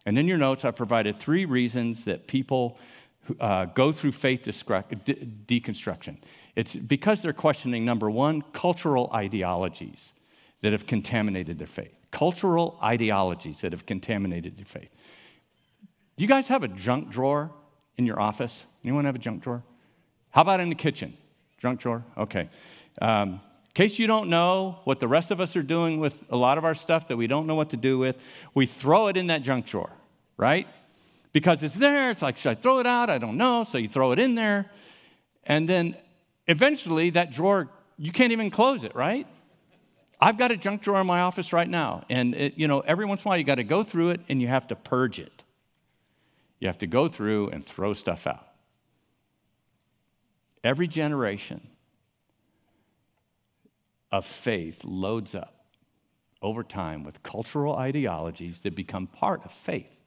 And 0.09 0.19
in 0.19 0.27
your 0.27 0.39
notes, 0.39 0.65
I 0.65 0.71
provided 0.71 1.21
three 1.21 1.45
reasons 1.45 2.05
that 2.05 2.27
people 2.27 2.79
uh, 3.39 3.67
go 3.67 3.93
through 3.93 4.13
faith 4.13 4.45
deconstruction. 4.45 6.17
It's 6.57 6.75
because 6.75 7.21
they're 7.21 7.35
questioning, 7.35 7.85
number 7.85 8.11
one, 8.11 8.41
cultural 8.55 9.11
ideologies 9.13 10.15
that 10.63 10.73
have 10.73 10.87
contaminated 10.87 11.59
their 11.59 11.67
faith. 11.67 11.93
Cultural 12.11 12.79
ideologies 12.83 13.61
that 13.61 13.73
have 13.73 13.85
contaminated 13.85 14.57
their 14.57 14.65
faith. 14.65 14.89
Do 16.17 16.25
you 16.25 16.29
guys 16.29 16.49
have 16.49 16.63
a 16.63 16.69
junk 16.69 17.11
drawer 17.11 17.53
in 17.99 18.07
your 18.07 18.19
office? 18.19 18.65
Anyone 18.83 19.05
have 19.05 19.15
a 19.15 19.19
junk 19.19 19.43
drawer? 19.43 19.63
How 20.31 20.41
about 20.41 20.61
in 20.61 20.71
the 20.71 20.75
kitchen? 20.75 21.19
Junk 21.61 21.81
drawer? 21.81 22.03
Okay. 22.17 22.49
Um, 23.03 23.43
in 23.67 23.75
case 23.75 23.99
you 23.99 24.07
don't 24.07 24.31
know 24.31 24.81
what 24.85 25.01
the 25.01 25.07
rest 25.07 25.31
of 25.31 25.39
us 25.39 25.55
are 25.55 25.63
doing 25.63 26.01
with 26.01 26.25
a 26.31 26.37
lot 26.37 26.57
of 26.57 26.65
our 26.65 26.75
stuff 26.75 27.09
that 27.09 27.19
we 27.19 27.27
don't 27.27 27.47
know 27.47 27.57
what 27.57 27.69
to 27.71 27.77
do 27.77 27.99
with, 27.99 28.17
we 28.55 28.65
throw 28.65 29.09
it 29.09 29.19
in 29.19 29.27
that 29.27 29.43
junk 29.43 29.67
drawer 29.67 29.93
right? 30.39 30.67
Because 31.33 31.63
it's 31.63 31.75
there. 31.75 32.11
It's 32.11 32.23
like, 32.23 32.39
should 32.39 32.51
I 32.51 32.55
throw 32.55 32.79
it 32.79 32.87
out? 32.87 33.11
I 33.11 33.19
don't 33.19 33.37
know. 33.37 33.65
So 33.65 33.77
you 33.77 33.89
throw 33.89 34.13
it 34.13 34.19
in 34.19 34.35
there. 34.35 34.71
And 35.45 35.69
then 35.69 35.97
eventually 36.47 37.11
that 37.11 37.31
drawer, 37.31 37.69
you 37.99 38.13
can't 38.13 38.33
even 38.33 38.51
close 38.51 38.85
it, 38.85 38.95
right? 38.95 39.27
I've 40.21 40.39
got 40.39 40.51
a 40.51 40.57
junk 40.57 40.83
drawer 40.83 41.01
in 41.01 41.07
my 41.07 41.21
office 41.21 41.53
right 41.53 41.69
now. 41.69 42.05
And, 42.09 42.35
it, 42.35 42.55
you 42.57 42.67
know, 42.67 42.81
every 42.81 43.05
once 43.05 43.23
in 43.23 43.29
a 43.29 43.31
while 43.31 43.39
you 43.39 43.45
got 43.45 43.57
to 43.57 43.65
go 43.65 43.85
through 43.85 44.11
it 44.11 44.21
and 44.29 44.41
you 44.41 44.49
have 44.49 44.67
to 44.69 44.77
purge 44.77 45.19
it. 45.19 45.43
You 46.61 46.69
have 46.69 46.79
to 46.79 46.87
go 46.87 47.09
through 47.09 47.51
and 47.51 47.65
throw 47.65 47.93
stuff 47.93 48.27
out. 48.27 48.47
Every 50.65 50.89
generation 50.89 51.69
of 54.11 54.27
faith 54.27 54.83
loads 54.85 55.35
up 55.35 55.55
over 56.43 56.63
time 56.65 57.05
with 57.05 57.23
cultural 57.23 57.77
ideologies 57.77 58.61
that 58.61 58.75
become 58.75 59.07
part 59.07 59.45
of 59.45 59.53
faith. 59.53 59.98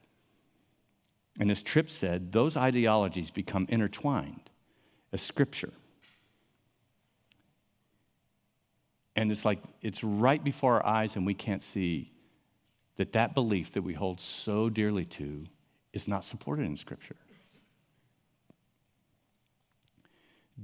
And 1.39 1.49
as 1.49 1.61
Tripp 1.61 1.89
said, 1.89 2.31
those 2.31 2.57
ideologies 2.57 3.29
become 3.29 3.65
intertwined 3.69 4.49
as 5.13 5.21
scripture. 5.21 5.71
And 9.15 9.31
it's 9.31 9.45
like 9.45 9.59
it's 9.81 10.03
right 10.03 10.43
before 10.43 10.81
our 10.81 10.85
eyes, 10.85 11.15
and 11.15 11.25
we 11.25 11.33
can't 11.33 11.63
see 11.63 12.11
that 12.97 13.13
that 13.13 13.33
belief 13.33 13.73
that 13.73 13.81
we 13.81 13.93
hold 13.93 14.19
so 14.19 14.69
dearly 14.69 15.05
to 15.05 15.45
is 15.93 16.07
not 16.07 16.23
supported 16.23 16.65
in 16.65 16.77
scripture. 16.77 17.17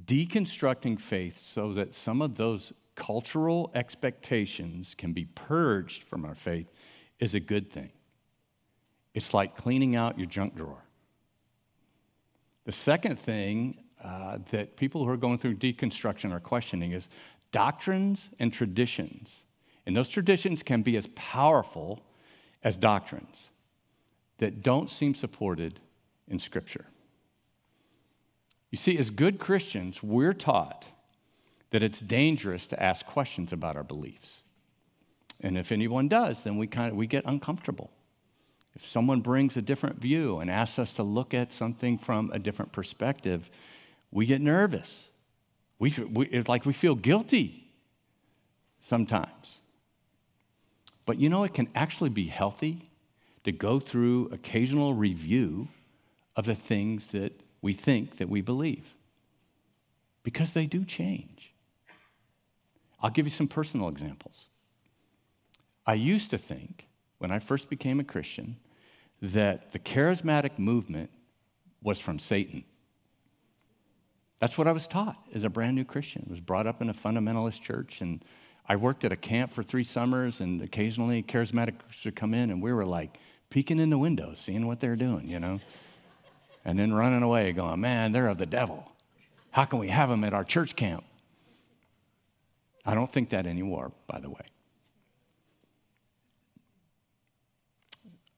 Deconstructing 0.06 1.00
faith 1.00 1.44
so 1.44 1.74
that 1.74 1.96
some 1.96 2.22
of 2.22 2.36
those 2.36 2.72
cultural 2.96 3.72
expectations 3.74 4.96
can 4.98 5.14
be 5.14 5.26
purged 5.26 6.04
from 6.04 6.26
our 6.26 6.36
faith 6.36 6.68
is 7.20 7.34
a 7.34 7.40
good 7.40 7.72
thing. 7.72 7.92
It's 9.18 9.34
like 9.34 9.58
cleaning 9.58 9.96
out 9.96 10.20
your 10.20 10.28
junk 10.28 10.56
drawer. 10.56 10.84
The 12.66 12.72
second 12.72 13.20
thing 13.20 13.80
uh, 14.04 14.38
that 14.52 14.78
people 14.78 15.04
who 15.04 15.10
are 15.10 15.18
going 15.18 15.40
through 15.40 15.56
deconstruction 15.56 16.32
are 16.32 16.40
questioning 16.40 16.92
is 16.92 17.10
doctrines 17.52 18.30
and 18.38 18.54
traditions. 18.54 19.44
And 19.88 19.98
those 19.98 20.08
traditions 20.08 20.62
can 20.62 20.84
be 20.84 20.96
as 20.98 21.08
powerful 21.16 22.04
as 22.64 22.78
doctrines 22.78 23.50
that 24.38 24.62
don't 24.62 24.88
seem 24.88 25.16
supported 25.16 25.80
in 26.28 26.38
Scripture. 26.38 26.86
You 28.70 28.78
see, 28.78 29.00
as 29.00 29.10
good 29.10 29.40
Christians, 29.40 30.04
we're 30.04 30.34
taught 30.34 30.86
that 31.72 31.82
it's 31.82 32.02
dangerous 32.02 32.68
to 32.68 32.84
ask 32.84 33.04
questions 33.08 33.52
about 33.52 33.78
our 33.78 33.84
beliefs. 33.84 34.44
And 35.42 35.58
if 35.58 35.72
anyone 35.72 36.08
does, 36.08 36.44
then 36.44 36.58
we, 36.58 36.68
kind 36.68 36.92
of, 36.92 36.96
we 36.96 37.08
get 37.08 37.26
uncomfortable. 37.26 37.90
If 38.78 38.88
someone 38.88 39.22
brings 39.22 39.58
a 39.58 39.62
different 39.62 40.00
view 40.00 40.38
and 40.38 40.52
asks 40.52 40.78
us 40.78 40.94
to 40.94 41.04
look 41.04 41.34
at 41.34 41.52
something 41.52 41.98
from 41.98 42.30
a 42.32 42.38
different 42.38 42.72
perspective, 42.72 43.50
we 44.12 44.28
get 44.28 44.40
nervous. 44.40 45.06
We, 45.80 45.90
we, 46.12 46.28
it's 46.28 46.48
like 46.48 46.64
we 46.64 46.74
feel 46.74 46.94
guilty 46.94 47.72
sometimes. 48.80 49.58
But 51.08 51.18
you 51.18 51.28
know, 51.28 51.44
it 51.44 51.56
can 51.56 51.70
actually 51.74 52.12
be 52.12 52.28
healthy 52.28 52.84
to 53.46 53.52
go 53.52 53.80
through 53.80 54.30
occasional 54.32 54.94
review 54.94 55.70
of 56.36 56.46
the 56.46 56.54
things 56.56 57.08
that 57.08 57.42
we 57.64 57.74
think 57.74 58.18
that 58.18 58.30
we 58.30 58.42
believe 58.42 58.94
because 60.22 60.54
they 60.54 60.68
do 60.68 60.86
change. 60.86 61.52
I'll 63.02 63.10
give 63.10 63.26
you 63.26 63.32
some 63.32 63.48
personal 63.48 63.88
examples. 63.88 64.46
I 65.86 65.96
used 65.96 66.30
to 66.30 66.38
think, 66.38 66.86
when 67.18 67.32
I 67.32 67.40
first 67.40 67.70
became 67.70 68.00
a 68.00 68.04
Christian, 68.04 68.58
that 69.22 69.72
the 69.72 69.80
charismatic 69.80 70.60
movement 70.60 71.10
was 71.82 72.00
from 72.00 72.20
Satan. 72.20 72.64
That's 74.40 74.58
what 74.58 74.68
I 74.68 74.72
was 74.72 74.88
taught 74.88 75.18
as 75.34 75.44
a 75.44 75.50
brand 75.50 75.76
new 75.76 75.86
Christian. 75.86 76.26
I 76.28 76.30
was 76.30 76.40
brought 76.40 76.68
up 76.68 76.82
in 76.82 76.90
a 76.90 76.94
fundamentalist 76.94 77.62
church, 77.62 78.02
and 78.02 78.24
I 78.70 78.76
worked 78.76 79.04
at 79.04 79.12
a 79.12 79.16
camp 79.16 79.52
for 79.52 79.64
three 79.64 79.84
summers, 79.84 80.40
and 80.40 80.62
occasionally 80.62 81.24
charismatics 81.24 82.06
would 82.06 82.16
come 82.16 82.34
in, 82.34 82.52
and 82.52 82.62
we 82.62 82.72
were 82.72 82.86
like 82.86 83.18
peeking 83.50 83.80
in 83.80 83.90
the 83.90 83.98
windows, 83.98 84.40
seeing 84.40 84.68
what 84.68 84.80
they're 84.80 84.96
doing, 84.96 85.28
you 85.28 85.40
know, 85.40 85.60
and 86.64 86.78
then 86.78 86.94
running 86.94 87.24
away, 87.24 87.52
going, 87.54 87.80
man, 87.80 88.12
they're 88.12 88.28
of 88.28 88.38
the 88.38 88.46
devil. 88.46 88.92
How 89.52 89.66
can 89.66 89.80
we 89.80 89.88
have 89.88 90.10
them 90.10 90.24
at 90.24 90.34
our 90.34 90.44
church 90.44 90.76
camp? 90.76 91.04
I 92.86 92.94
don't 92.94 93.12
think 93.12 93.30
that 93.30 93.48
anymore, 93.48 93.92
by 94.06 94.20
the 94.20 94.30
way. 94.30 94.46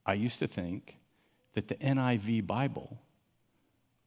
I 0.09 0.13
used 0.13 0.39
to 0.39 0.47
think 0.47 0.97
that 1.53 1.67
the 1.67 1.75
NIV 1.75 2.47
Bible 2.47 2.97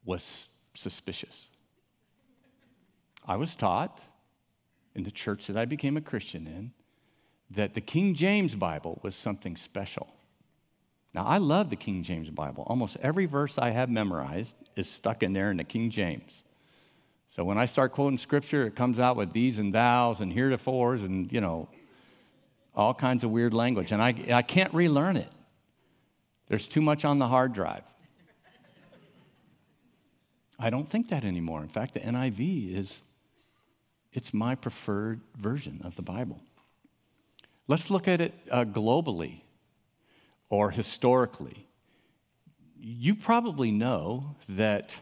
was 0.05 0.49
suspicious. 0.75 1.49
I 3.25 3.37
was 3.37 3.55
taught 3.55 4.01
in 4.97 5.05
the 5.05 5.13
church 5.13 5.47
that 5.47 5.57
I 5.57 5.65
became 5.65 5.97
a 5.97 6.01
Christian 6.01 6.49
in 6.49 6.73
that 7.55 7.75
the 7.75 7.81
King 7.81 8.17
James 8.17 8.57
Bible 8.57 8.99
was 9.05 9.15
something 9.15 9.57
special. 9.57 10.13
Now, 11.15 11.25
I 11.25 11.39
love 11.39 11.71
the 11.71 11.77
King 11.77 12.03
James 12.03 12.31
Bible. 12.31 12.65
Almost 12.67 12.97
every 13.01 13.27
verse 13.27 13.57
I 13.57 13.71
have 13.71 13.89
memorized 13.89 14.57
is 14.75 14.91
stuck 14.91 15.23
in 15.23 15.33
there 15.33 15.53
in 15.53 15.59
the 15.59 15.65
King 15.65 15.89
James. 15.89 16.43
So 17.29 17.45
when 17.45 17.59
I 17.59 17.67
start 17.67 17.93
quoting 17.93 18.19
scripture, 18.19 18.67
it 18.67 18.75
comes 18.75 18.99
out 18.99 19.15
with 19.15 19.33
these 19.33 19.61
and 19.61 19.73
thous 19.73 20.19
and 20.19 20.33
heretofores 20.33 21.05
and, 21.05 21.31
you 21.33 21.41
know, 21.41 21.69
all 22.75 22.93
kinds 22.93 23.23
of 23.23 23.31
weird 23.31 23.55
language. 23.55 23.93
And 23.93 24.03
I, 24.03 24.17
I 24.33 24.43
can't 24.43 24.75
relearn 24.75 25.17
it. 25.17 25.31
There's 26.53 26.69
too 26.69 26.83
much 26.83 27.07
on 27.07 27.19
the 27.19 27.29
hard 27.29 27.55
drive. 27.55 27.83
I 30.59 30.69
don't 30.69 30.87
think 30.87 31.09
that 31.09 31.25
anymore. 31.25 31.63
In 31.63 31.69
fact, 31.69 31.95
the 31.95 32.01
NIV 32.01 32.77
is 32.77 33.01
it's 34.13 34.35
my 34.35 34.55
preferred 34.55 35.23
version 35.35 35.81
of 35.83 35.97
the 35.97 36.03
Bible. 36.03 36.43
Let's 37.69 37.89
look 37.89 38.07
at 38.07 38.21
it 38.21 38.35
uh, 38.51 38.65
globally 38.65 39.41
or 40.51 40.73
historically. 40.73 41.69
You 42.79 43.15
probably 43.15 43.71
know 43.71 44.37
that 44.47 44.97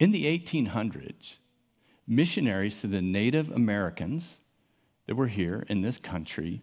in 0.00 0.10
the 0.10 0.24
1800s, 0.24 1.34
missionaries 2.08 2.80
to 2.80 2.88
the 2.88 3.02
Native 3.02 3.52
Americans 3.52 4.38
that 5.06 5.14
were 5.14 5.28
here 5.28 5.64
in 5.68 5.82
this 5.82 5.98
country 5.98 6.60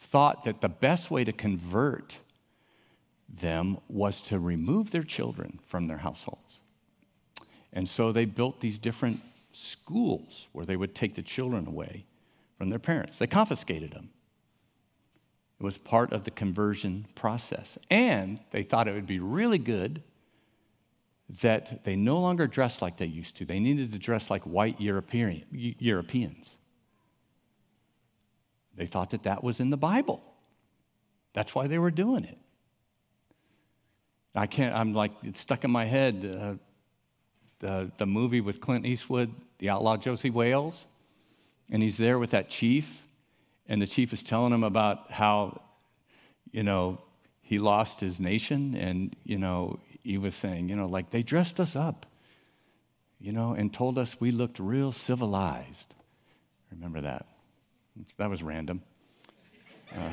thought 0.00 0.44
that 0.44 0.62
the 0.62 0.70
best 0.70 1.10
way 1.10 1.22
to 1.22 1.32
convert 1.32 2.16
them 3.40 3.78
was 3.88 4.20
to 4.22 4.38
remove 4.38 4.90
their 4.90 5.02
children 5.02 5.60
from 5.66 5.88
their 5.88 5.98
households. 5.98 6.60
And 7.72 7.88
so 7.88 8.12
they 8.12 8.24
built 8.24 8.60
these 8.60 8.78
different 8.78 9.20
schools 9.52 10.46
where 10.52 10.66
they 10.66 10.76
would 10.76 10.94
take 10.94 11.14
the 11.14 11.22
children 11.22 11.66
away 11.66 12.04
from 12.56 12.70
their 12.70 12.78
parents. 12.78 13.18
They 13.18 13.26
confiscated 13.26 13.92
them. 13.92 14.10
It 15.60 15.64
was 15.64 15.78
part 15.78 16.12
of 16.12 16.24
the 16.24 16.30
conversion 16.30 17.06
process. 17.14 17.78
And 17.90 18.40
they 18.50 18.62
thought 18.62 18.88
it 18.88 18.94
would 18.94 19.06
be 19.06 19.20
really 19.20 19.58
good 19.58 20.02
that 21.40 21.84
they 21.84 21.96
no 21.96 22.18
longer 22.20 22.46
dressed 22.46 22.82
like 22.82 22.98
they 22.98 23.06
used 23.06 23.36
to. 23.36 23.44
They 23.44 23.58
needed 23.58 23.92
to 23.92 23.98
dress 23.98 24.30
like 24.30 24.42
white 24.42 24.80
European, 24.80 25.44
Europeans. 25.50 26.56
They 28.76 28.86
thought 28.86 29.10
that 29.10 29.22
that 29.22 29.42
was 29.42 29.60
in 29.60 29.70
the 29.70 29.76
Bible. 29.76 30.22
That's 31.32 31.54
why 31.54 31.66
they 31.66 31.78
were 31.78 31.90
doing 31.90 32.24
it. 32.24 32.38
I 34.34 34.46
can't, 34.46 34.74
I'm 34.74 34.94
like, 34.94 35.12
it's 35.22 35.40
stuck 35.40 35.64
in 35.64 35.70
my 35.70 35.84
head. 35.84 36.38
Uh, 36.40 36.54
the, 37.60 37.90
the 37.98 38.06
movie 38.06 38.40
with 38.40 38.60
Clint 38.60 38.84
Eastwood, 38.84 39.32
The 39.58 39.70
Outlaw 39.70 39.96
Josey 39.96 40.30
Wales, 40.30 40.86
and 41.70 41.82
he's 41.82 41.96
there 41.96 42.18
with 42.18 42.30
that 42.30 42.50
chief, 42.50 43.02
and 43.68 43.80
the 43.80 43.86
chief 43.86 44.12
is 44.12 44.22
telling 44.22 44.52
him 44.52 44.64
about 44.64 45.10
how, 45.12 45.62
you 46.50 46.62
know, 46.62 47.00
he 47.40 47.58
lost 47.58 48.00
his 48.00 48.18
nation, 48.18 48.74
and, 48.74 49.14
you 49.24 49.38
know, 49.38 49.78
he 50.02 50.18
was 50.18 50.34
saying, 50.34 50.68
you 50.68 50.76
know, 50.76 50.86
like 50.86 51.10
they 51.10 51.22
dressed 51.22 51.58
us 51.60 51.76
up, 51.76 52.06
you 53.18 53.32
know, 53.32 53.52
and 53.52 53.72
told 53.72 53.98
us 53.98 54.20
we 54.20 54.30
looked 54.30 54.58
real 54.58 54.92
civilized. 54.92 55.94
Remember 56.70 57.00
that? 57.00 57.26
That 58.18 58.28
was 58.28 58.42
random. 58.42 58.82
Uh, 59.94 60.10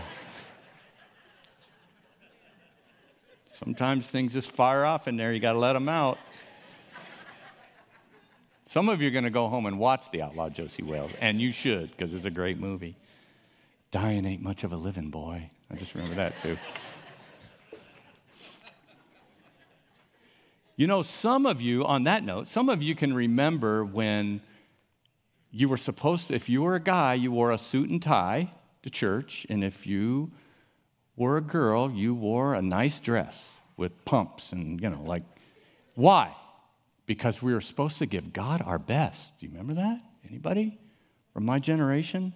sometimes 3.63 4.07
things 4.07 4.33
just 4.33 4.51
fire 4.51 4.83
off 4.85 5.07
in 5.07 5.17
there, 5.17 5.31
you 5.31 5.39
got 5.39 5.53
to 5.53 5.59
let 5.59 5.73
them 5.73 5.87
out. 5.87 6.17
Some 8.65 8.89
of 8.89 9.01
you 9.01 9.09
are 9.09 9.11
going 9.11 9.25
to 9.25 9.29
go 9.29 9.47
home 9.47 9.65
and 9.65 9.77
watch 9.77 10.09
The 10.11 10.21
Outlaw 10.21 10.49
Josey 10.49 10.81
Wales, 10.81 11.11
and 11.19 11.41
you 11.41 11.51
should 11.51 11.91
because 11.91 12.13
it's 12.13 12.25
a 12.25 12.31
great 12.31 12.57
movie. 12.57 12.95
Dying 13.91 14.25
ain't 14.25 14.41
much 14.41 14.63
of 14.63 14.71
a 14.71 14.77
living, 14.77 15.09
boy. 15.09 15.51
I 15.69 15.75
just 15.75 15.93
remember 15.93 16.15
that 16.15 16.39
too. 16.39 16.57
You 20.77 20.87
know, 20.87 21.03
some 21.03 21.45
of 21.45 21.61
you, 21.61 21.85
on 21.85 22.05
that 22.05 22.23
note, 22.23 22.47
some 22.47 22.69
of 22.69 22.81
you 22.81 22.95
can 22.95 23.13
remember 23.13 23.85
when 23.85 24.41
you 25.51 25.67
were 25.69 25.77
supposed 25.77 26.29
to, 26.29 26.33
if 26.33 26.49
you 26.49 26.63
were 26.63 26.75
a 26.75 26.79
guy, 26.79 27.13
you 27.13 27.31
wore 27.31 27.51
a 27.51 27.57
suit 27.57 27.89
and 27.89 28.01
tie 28.01 28.51
to 28.81 28.89
church, 28.89 29.45
and 29.49 29.63
if 29.63 29.85
you 29.85 30.31
were 31.15 31.37
a 31.37 31.41
girl, 31.41 31.91
you 31.91 32.13
wore 32.13 32.53
a 32.53 32.61
nice 32.61 32.99
dress 32.99 33.53
with 33.77 34.05
pumps 34.05 34.51
and, 34.51 34.81
you 34.81 34.89
know, 34.89 35.01
like, 35.03 35.23
why? 35.95 36.35
because 37.11 37.41
we 37.41 37.53
were 37.53 37.59
supposed 37.59 37.97
to 37.97 38.05
give 38.05 38.31
God 38.31 38.61
our 38.61 38.79
best. 38.79 39.37
Do 39.37 39.45
you 39.45 39.51
remember 39.51 39.73
that? 39.73 39.99
Anybody 40.29 40.79
from 41.33 41.45
my 41.45 41.59
generation? 41.59 42.33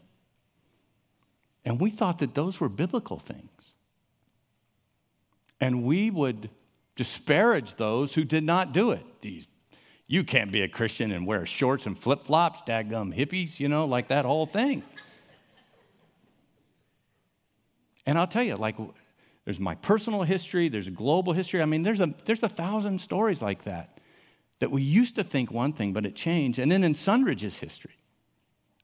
And 1.63 1.79
we 1.79 1.89
thought 1.89 2.19
that 2.19 2.35
those 2.35 2.59
were 2.59 2.67
biblical 2.67 3.17
things. 3.17 3.49
And 5.61 5.83
we 5.83 6.09
would 6.11 6.49
disparage 6.97 7.75
those 7.75 8.15
who 8.15 8.25
did 8.25 8.43
not 8.43 8.73
do 8.73 8.91
it. 8.91 9.05
These, 9.21 9.47
you 10.07 10.25
can't 10.25 10.51
be 10.51 10.61
a 10.61 10.67
Christian 10.67 11.09
and 11.13 11.25
wear 11.25 11.45
shorts 11.45 11.85
and 11.85 11.97
flip 11.97 12.25
flops, 12.25 12.61
daggum 12.67 13.15
hippies, 13.17 13.61
you 13.61 13.69
know, 13.69 13.85
like 13.85 14.09
that 14.09 14.25
whole 14.25 14.45
thing. 14.45 14.83
And 18.05 18.17
I'll 18.17 18.27
tell 18.27 18.43
you, 18.43 18.55
like, 18.55 18.75
there's 19.45 19.59
my 19.59 19.75
personal 19.75 20.23
history, 20.23 20.69
there's 20.69 20.89
global 20.89 21.33
history. 21.33 21.61
I 21.61 21.65
mean, 21.65 21.83
there's 21.83 22.01
a, 22.01 22.13
there's 22.25 22.43
a 22.43 22.49
thousand 22.49 22.99
stories 22.99 23.41
like 23.41 23.63
that 23.63 23.99
that 24.59 24.71
we 24.71 24.81
used 24.81 25.15
to 25.15 25.23
think 25.23 25.51
one 25.51 25.73
thing, 25.73 25.93
but 25.93 26.05
it 26.05 26.15
changed. 26.15 26.59
And 26.59 26.71
then 26.71 26.83
in 26.83 26.93
Sunridge's 26.93 27.57
history, 27.57 27.97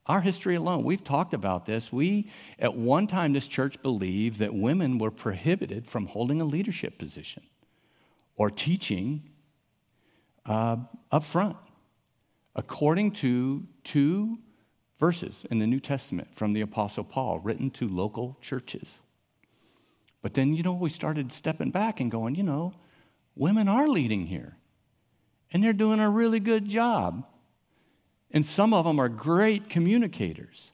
our 0.05 0.21
history 0.21 0.55
alone, 0.55 0.83
we've 0.83 1.03
talked 1.03 1.33
about 1.33 1.65
this. 1.65 1.91
We, 1.91 2.29
at 2.59 2.75
one 2.75 3.07
time, 3.07 3.33
this 3.33 3.47
church 3.47 3.81
believed 3.81 4.39
that 4.39 4.53
women 4.53 4.97
were 4.97 5.11
prohibited 5.11 5.87
from 5.87 6.07
holding 6.07 6.41
a 6.41 6.45
leadership 6.45 6.97
position 6.97 7.43
or 8.35 8.49
teaching 8.49 9.29
uh, 10.45 10.77
up 11.11 11.23
front, 11.23 11.55
according 12.55 13.11
to 13.11 13.65
two 13.83 14.39
verses 14.99 15.45
in 15.49 15.59
the 15.59 15.67
New 15.67 15.79
Testament 15.79 16.29
from 16.35 16.53
the 16.53 16.61
Apostle 16.61 17.03
Paul, 17.03 17.39
written 17.39 17.69
to 17.71 17.87
local 17.87 18.37
churches. 18.41 18.95
But 20.21 20.33
then, 20.33 20.53
you 20.53 20.63
know, 20.63 20.73
we 20.73 20.89
started 20.89 21.31
stepping 21.31 21.71
back 21.71 21.99
and 21.99 22.11
going, 22.11 22.35
you 22.35 22.43
know, 22.43 22.73
women 23.35 23.67
are 23.67 23.87
leading 23.87 24.27
here 24.27 24.57
and 25.51 25.63
they're 25.63 25.73
doing 25.73 25.99
a 25.99 26.09
really 26.09 26.39
good 26.39 26.67
job. 26.67 27.27
And 28.31 28.45
some 28.45 28.73
of 28.73 28.85
them 28.85 28.99
are 28.99 29.09
great 29.09 29.69
communicators. 29.69 30.71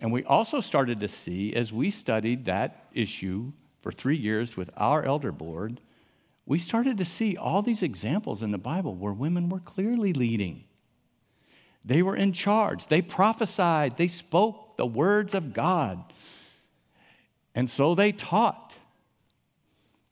And 0.00 0.12
we 0.12 0.22
also 0.24 0.60
started 0.60 1.00
to 1.00 1.08
see, 1.08 1.54
as 1.54 1.72
we 1.72 1.90
studied 1.90 2.44
that 2.44 2.86
issue 2.92 3.52
for 3.80 3.90
three 3.90 4.16
years 4.16 4.56
with 4.56 4.70
our 4.76 5.02
elder 5.04 5.32
board, 5.32 5.80
we 6.46 6.58
started 6.58 6.98
to 6.98 7.04
see 7.04 7.36
all 7.36 7.62
these 7.62 7.82
examples 7.82 8.42
in 8.42 8.52
the 8.52 8.58
Bible 8.58 8.94
where 8.94 9.12
women 9.12 9.48
were 9.48 9.60
clearly 9.60 10.12
leading. 10.12 10.64
They 11.84 12.02
were 12.02 12.16
in 12.16 12.32
charge, 12.32 12.86
they 12.86 13.02
prophesied, 13.02 13.96
they 13.96 14.08
spoke 14.08 14.76
the 14.76 14.86
words 14.86 15.34
of 15.34 15.52
God. 15.52 16.12
And 17.58 17.68
so 17.68 17.96
they 17.96 18.12
taught. 18.12 18.72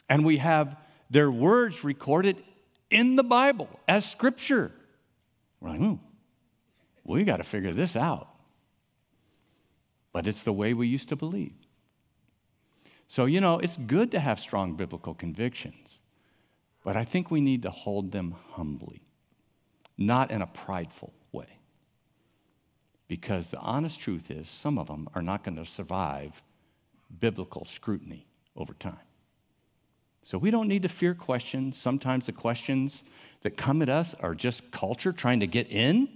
And 0.08 0.24
we 0.24 0.38
have 0.38 0.76
their 1.08 1.30
words 1.30 1.84
recorded 1.84 2.42
in 2.90 3.14
the 3.14 3.22
Bible 3.22 3.68
as 3.86 4.04
scripture. 4.04 4.72
We're 5.60 5.68
like, 5.70 5.78
hmm, 5.78 5.94
we 7.04 7.22
got 7.22 7.36
to 7.36 7.44
figure 7.44 7.72
this 7.72 7.94
out. 7.94 8.26
But 10.12 10.26
it's 10.26 10.42
the 10.42 10.52
way 10.52 10.74
we 10.74 10.88
used 10.88 11.08
to 11.10 11.14
believe. 11.14 11.54
So, 13.06 13.26
you 13.26 13.40
know, 13.40 13.60
it's 13.60 13.76
good 13.76 14.10
to 14.10 14.18
have 14.18 14.40
strong 14.40 14.74
biblical 14.74 15.14
convictions, 15.14 16.00
but 16.82 16.96
I 16.96 17.04
think 17.04 17.30
we 17.30 17.40
need 17.40 17.62
to 17.62 17.70
hold 17.70 18.10
them 18.10 18.34
humbly, 18.54 19.02
not 19.96 20.32
in 20.32 20.42
a 20.42 20.48
prideful 20.48 21.12
way. 21.30 21.60
Because 23.06 23.50
the 23.50 23.60
honest 23.60 24.00
truth 24.00 24.32
is, 24.32 24.48
some 24.48 24.78
of 24.78 24.88
them 24.88 25.08
are 25.14 25.22
not 25.22 25.44
going 25.44 25.54
to 25.54 25.64
survive 25.64 26.42
biblical 27.20 27.64
scrutiny 27.64 28.26
over 28.56 28.74
time. 28.74 28.98
So 30.22 30.38
we 30.38 30.50
don't 30.50 30.66
need 30.66 30.82
to 30.82 30.88
fear 30.88 31.14
questions. 31.14 31.78
Sometimes 31.78 32.26
the 32.26 32.32
questions 32.32 33.04
that 33.42 33.56
come 33.56 33.80
at 33.80 33.88
us 33.88 34.14
are 34.14 34.34
just 34.34 34.72
culture 34.72 35.12
trying 35.12 35.40
to 35.40 35.46
get 35.46 35.68
in. 35.70 36.08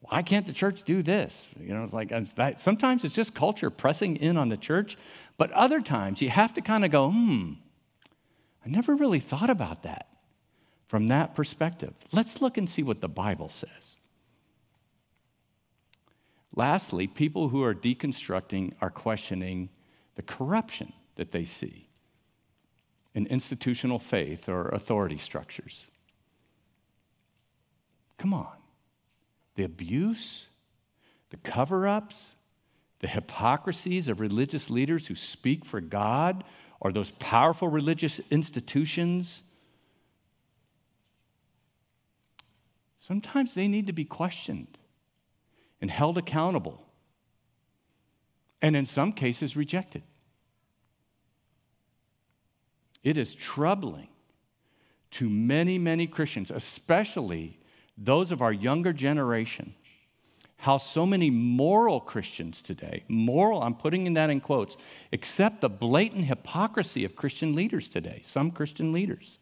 Why 0.00 0.22
can't 0.22 0.46
the 0.46 0.52
church 0.52 0.84
do 0.84 1.02
this? 1.02 1.46
You 1.58 1.74
know, 1.74 1.82
it's 1.82 1.92
like 1.92 2.12
sometimes 2.60 3.02
it's 3.02 3.16
just 3.16 3.34
culture 3.34 3.68
pressing 3.68 4.16
in 4.16 4.36
on 4.36 4.48
the 4.48 4.56
church, 4.56 4.96
but 5.36 5.50
other 5.52 5.80
times 5.80 6.22
you 6.22 6.30
have 6.30 6.54
to 6.54 6.60
kind 6.60 6.84
of 6.84 6.92
go, 6.92 7.10
hmm, 7.10 7.54
I 8.64 8.68
never 8.68 8.94
really 8.94 9.20
thought 9.20 9.50
about 9.50 9.82
that 9.82 10.06
from 10.86 11.08
that 11.08 11.34
perspective. 11.34 11.94
Let's 12.12 12.40
look 12.40 12.56
and 12.56 12.70
see 12.70 12.82
what 12.84 13.00
the 13.00 13.08
Bible 13.08 13.48
says. 13.48 13.97
Lastly, 16.58 17.06
people 17.06 17.50
who 17.50 17.62
are 17.62 17.72
deconstructing 17.72 18.72
are 18.80 18.90
questioning 18.90 19.68
the 20.16 20.22
corruption 20.22 20.92
that 21.14 21.30
they 21.30 21.44
see 21.44 21.88
in 23.14 23.26
institutional 23.26 24.00
faith 24.00 24.48
or 24.48 24.68
authority 24.70 25.18
structures. 25.18 25.86
Come 28.16 28.34
on. 28.34 28.56
The 29.54 29.62
abuse, 29.62 30.48
the 31.30 31.36
cover 31.36 31.86
ups, 31.86 32.34
the 32.98 33.06
hypocrisies 33.06 34.08
of 34.08 34.18
religious 34.18 34.68
leaders 34.68 35.06
who 35.06 35.14
speak 35.14 35.64
for 35.64 35.80
God 35.80 36.42
or 36.80 36.90
those 36.90 37.12
powerful 37.20 37.68
religious 37.68 38.20
institutions. 38.32 39.44
Sometimes 42.98 43.54
they 43.54 43.68
need 43.68 43.86
to 43.86 43.92
be 43.92 44.04
questioned 44.04 44.77
and 45.80 45.90
held 45.90 46.18
accountable, 46.18 46.82
and 48.60 48.74
in 48.76 48.86
some 48.86 49.12
cases, 49.12 49.56
rejected. 49.56 50.02
It 53.02 53.16
is 53.16 53.34
troubling 53.34 54.08
to 55.12 55.28
many, 55.28 55.78
many 55.78 56.06
Christians, 56.06 56.50
especially 56.50 57.58
those 57.96 58.30
of 58.30 58.42
our 58.42 58.52
younger 58.52 58.92
generation, 58.92 59.74
how 60.58 60.76
so 60.76 61.06
many 61.06 61.30
moral 61.30 62.00
Christians 62.00 62.60
today, 62.60 63.04
moral, 63.08 63.62
I'm 63.62 63.74
putting 63.74 64.06
in 64.06 64.14
that 64.14 64.28
in 64.28 64.40
quotes, 64.40 64.76
accept 65.12 65.60
the 65.60 65.68
blatant 65.68 66.24
hypocrisy 66.24 67.04
of 67.04 67.14
Christian 67.14 67.54
leaders 67.54 67.88
today, 67.88 68.20
some 68.24 68.50
Christian 68.50 68.92
leaders. 68.92 69.38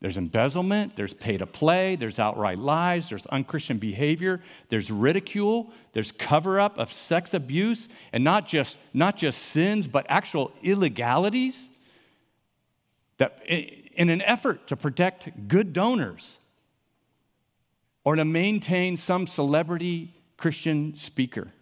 There's 0.00 0.16
embezzlement, 0.16 0.96
there's 0.96 1.12
pay 1.12 1.36
to 1.36 1.46
play, 1.46 1.94
there's 1.94 2.18
outright 2.18 2.58
lies, 2.58 3.10
there's 3.10 3.26
unchristian 3.26 3.76
behavior, 3.76 4.40
there's 4.70 4.90
ridicule, 4.90 5.70
there's 5.92 6.10
cover 6.10 6.58
up 6.58 6.78
of 6.78 6.90
sex 6.90 7.34
abuse, 7.34 7.88
and 8.12 8.24
not 8.24 8.48
just, 8.48 8.78
not 8.94 9.18
just 9.18 9.42
sins, 9.42 9.86
but 9.88 10.06
actual 10.08 10.52
illegalities. 10.62 11.68
That 13.18 13.42
in 13.46 14.08
an 14.08 14.22
effort 14.22 14.66
to 14.68 14.76
protect 14.76 15.48
good 15.48 15.74
donors 15.74 16.38
or 18.02 18.16
to 18.16 18.24
maintain 18.24 18.96
some 18.96 19.26
celebrity 19.26 20.14
Christian 20.38 20.96
speaker. 20.96 21.52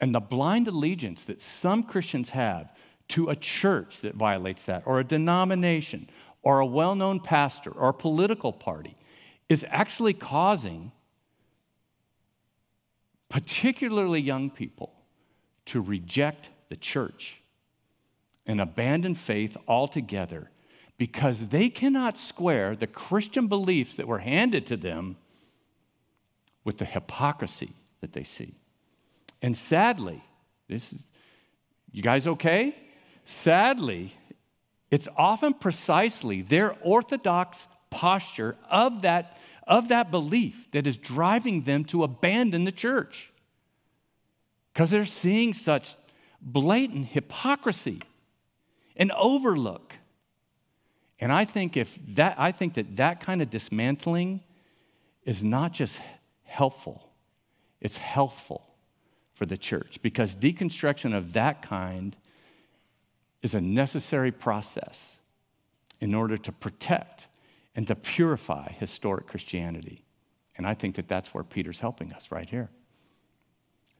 And 0.00 0.14
the 0.14 0.20
blind 0.20 0.66
allegiance 0.66 1.22
that 1.24 1.42
some 1.42 1.82
Christians 1.82 2.30
have 2.30 2.72
to 3.08 3.28
a 3.28 3.36
church 3.36 4.00
that 4.00 4.14
violates 4.14 4.64
that, 4.64 4.82
or 4.86 5.00
a 5.00 5.04
denomination, 5.04 6.08
or 6.42 6.60
a 6.60 6.66
well 6.66 6.94
known 6.94 7.20
pastor, 7.20 7.70
or 7.70 7.90
a 7.90 7.94
political 7.94 8.52
party, 8.52 8.96
is 9.48 9.64
actually 9.68 10.14
causing 10.14 10.92
particularly 13.28 14.20
young 14.20 14.50
people 14.50 14.92
to 15.66 15.80
reject 15.80 16.50
the 16.68 16.76
church 16.76 17.40
and 18.46 18.60
abandon 18.60 19.14
faith 19.14 19.56
altogether 19.68 20.50
because 20.98 21.48
they 21.48 21.68
cannot 21.68 22.18
square 22.18 22.76
the 22.76 22.86
Christian 22.86 23.46
beliefs 23.46 23.96
that 23.96 24.06
were 24.06 24.18
handed 24.18 24.66
to 24.66 24.76
them 24.76 25.16
with 26.64 26.78
the 26.78 26.84
hypocrisy 26.84 27.74
that 28.00 28.12
they 28.12 28.24
see. 28.24 28.54
And 29.40 29.56
sadly, 29.56 30.22
this 30.68 30.92
is, 30.92 31.04
you 31.90 32.02
guys 32.02 32.26
okay? 32.26 32.76
Sadly, 33.24 34.14
it's 34.90 35.08
often 35.16 35.54
precisely 35.54 36.42
their 36.42 36.76
orthodox 36.82 37.66
posture 37.90 38.56
of 38.70 39.02
that, 39.02 39.38
of 39.66 39.88
that 39.88 40.10
belief 40.10 40.70
that 40.72 40.86
is 40.86 40.96
driving 40.96 41.62
them 41.62 41.84
to 41.86 42.04
abandon 42.04 42.64
the 42.64 42.72
church 42.72 43.32
because 44.72 44.90
they're 44.90 45.06
seeing 45.06 45.54
such 45.54 45.96
blatant 46.40 47.06
hypocrisy 47.08 48.02
and 48.96 49.12
overlook. 49.12 49.94
And 51.20 51.32
I 51.32 51.44
think 51.44 51.76
if 51.76 51.96
that 52.08 52.34
I 52.38 52.50
think 52.50 52.74
that 52.74 52.96
that 52.96 53.20
kind 53.20 53.40
of 53.40 53.48
dismantling 53.48 54.40
is 55.24 55.42
not 55.42 55.72
just 55.72 55.98
helpful, 56.44 57.10
it's 57.80 57.96
healthful 57.96 58.68
for 59.34 59.46
the 59.46 59.56
church 59.56 60.00
because 60.02 60.34
deconstruction 60.34 61.16
of 61.16 61.32
that 61.34 61.62
kind 61.62 62.16
is 63.42 63.54
a 63.54 63.60
necessary 63.60 64.30
process 64.30 65.16
in 66.00 66.14
order 66.14 66.36
to 66.38 66.52
protect 66.52 67.26
and 67.74 67.86
to 67.86 67.94
purify 67.94 68.70
historic 68.72 69.26
Christianity. 69.26 70.04
And 70.56 70.66
I 70.66 70.74
think 70.74 70.96
that 70.96 71.08
that's 71.08 71.32
where 71.34 71.44
Peter's 71.44 71.80
helping 71.80 72.12
us 72.12 72.30
right 72.30 72.48
here. 72.48 72.70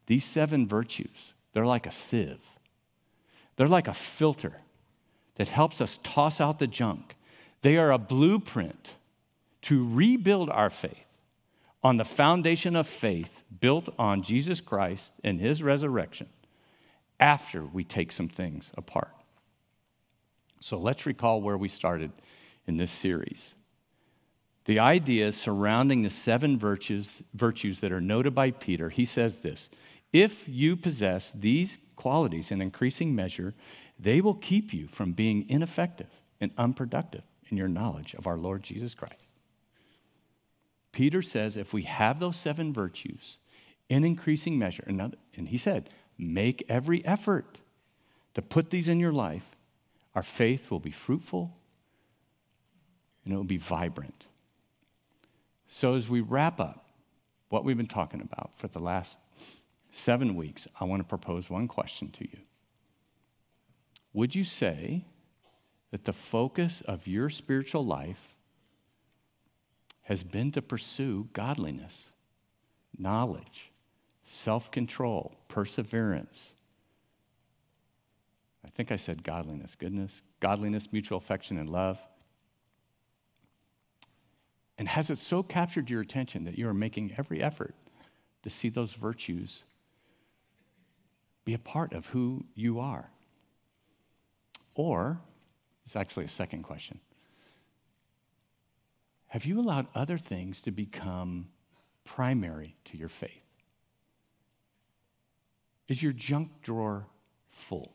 These 0.07 0.25
seven 0.25 0.67
virtues, 0.67 1.33
they're 1.53 1.67
like 1.67 1.87
a 1.87 1.91
sieve, 1.91 2.41
they're 3.57 3.69
like 3.69 3.89
a 3.89 3.95
filter 3.95 4.59
that 5.37 5.49
helps 5.49 5.81
us 5.81 5.99
toss 6.03 6.41
out 6.41 6.59
the 6.59 6.67
junk. 6.67 7.17
They 7.63 7.77
are 7.79 7.93
a 7.93 7.99
blueprint 7.99 8.91
to 9.63 9.89
rebuild 9.89 10.51
our 10.51 10.71
faith 10.71 11.07
on 11.83 11.97
the 11.97 12.05
foundation 12.05 12.77
of 12.77 12.87
faith 12.87 13.43
built 13.61 13.89
on 13.99 14.23
Jesus 14.23 14.61
Christ 14.61 15.13
and 15.25 15.41
his 15.41 15.63
resurrection 15.63 16.29
after 17.19 17.65
we 17.65 17.85
take 17.85 18.13
some 18.13 18.29
things 18.29 18.71
apart. 18.77 19.15
So 20.63 20.79
let's 20.79 21.07
recall 21.07 21.41
where 21.41 21.59
we 21.59 21.69
started 21.69 22.13
in 22.67 22.77
this 22.77 22.93
series. 22.93 23.55
The 24.65 24.79
idea 24.79 25.33
surrounding 25.33 26.03
the 26.03 26.11
seven 26.11 26.57
virtues, 26.57 27.11
virtues 27.35 27.81
that 27.81 27.91
are 27.91 28.01
noted 28.01 28.35
by 28.35 28.53
Peter, 28.53 28.89
he 28.89 29.05
says 29.05 29.39
this 29.39 29.69
If 30.13 30.49
you 30.49 30.77
possess 30.77 31.33
these 31.33 31.79
qualities 31.97 32.53
in 32.53 32.61
increasing 32.61 33.15
measure, 33.15 33.55
they 33.99 34.21
will 34.21 34.35
keep 34.35 34.73
you 34.73 34.87
from 34.87 35.13
being 35.13 35.49
ineffective 35.49 36.11
and 36.41 36.53
unproductive 36.57 37.23
in 37.51 37.57
your 37.57 37.69
knowledge 37.69 38.15
of 38.15 38.27
our 38.27 38.39
Lord 38.39 38.63
Jesus 38.63 38.95
Christ. 38.95 39.27
Peter 40.93 41.23
says 41.23 41.57
if 41.57 41.73
we 41.73 41.83
have 41.83 42.21
those 42.21 42.37
seven 42.37 42.73
virtues 42.73 43.39
in 43.89 44.05
increasing 44.05 44.59
measure, 44.59 44.85
and 44.87 45.49
he 45.49 45.57
said, 45.57 45.91
make 46.19 46.65
every 46.69 47.05
effort 47.05 47.59
to 48.35 48.43
put 48.43 48.71
these 48.71 48.89
in 48.89 49.01
your 49.01 49.13
life, 49.13 49.57
our 50.15 50.23
faith 50.23 50.71
will 50.71 50.81
be 50.81 50.91
fruitful 50.91 51.57
and 53.25 53.33
it 53.33 53.37
will 53.37 53.45
be 53.45 53.57
vibrant. 53.57 54.27
So, 55.69 55.95
as 55.95 56.09
we 56.09 56.21
wrap 56.21 56.61
up 56.61 56.85
what 57.49 57.65
we've 57.65 57.77
been 57.77 57.87
talking 57.87 58.21
about 58.21 58.51
for 58.59 58.69
the 58.69 58.79
last 58.79 59.19
seven 59.91 60.35
weeks, 60.35 60.67
I 60.79 60.85
want 60.85 61.01
to 61.01 61.09
propose 61.09 61.49
one 61.49 61.69
question 61.69 62.11
to 62.19 62.25
you. 62.25 62.39
Would 64.13 64.35
you 64.35 64.45
say 64.45 65.07
that 65.91 66.05
the 66.05 66.13
focus 66.13 66.83
of 66.87 67.07
your 67.07 67.31
spiritual 67.31 67.85
life 67.85 68.35
has 70.03 70.23
been 70.23 70.53
to 70.53 70.61
pursue 70.61 71.29
godliness, 71.33 72.09
knowledge, 72.99 73.71
self 74.27 74.71
control, 74.71 75.37
perseverance? 75.49 76.53
I 78.65 78.71
think 78.71 78.93
I 78.93 78.97
said 78.97 79.25
godliness, 79.25 79.75
goodness, 79.77 80.23
godliness, 80.41 80.89
mutual 80.93 81.19
affection, 81.19 81.59
and 81.59 81.69
love. 81.69 81.99
And 84.79 84.89
has 84.89 85.11
it 85.11 85.19
so 85.19 85.43
captured 85.43 85.91
your 85.91 86.01
attention 86.01 86.45
that 86.45 86.57
you 86.57 86.69
are 86.69 86.75
making 86.75 87.15
every 87.19 87.43
effort 87.43 87.75
to 88.43 88.51
see 88.51 88.69
those 88.69 88.95
virtues 88.95 89.65
be 91.45 91.55
a 91.55 91.59
part 91.59 91.93
of 91.93 92.07
who 92.07 92.45
you 92.55 92.79
are? 92.79 93.11
Or, 94.75 95.21
it's 95.85 95.97
actually 95.97 96.25
a 96.25 96.31
second 96.31 96.63
question 96.63 97.01
Have 99.29 99.45
you 99.45 99.61
allowed 99.61 99.87
other 99.95 100.19
things 100.19 100.63
to 100.63 100.71
become 100.71 101.49
primary 102.05 102.77
to 102.87 102.97
your 102.97 103.09
faith? 103.09 103.31
Is 105.89 106.03
your 106.03 106.13
junk 106.13 106.63
drawer 106.63 107.07
full? 107.51 107.93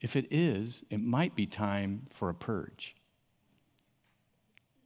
If 0.00 0.16
it 0.16 0.26
is, 0.30 0.82
it 0.90 1.00
might 1.00 1.34
be 1.34 1.46
time 1.46 2.06
for 2.10 2.28
a 2.28 2.34
purge. 2.34 2.94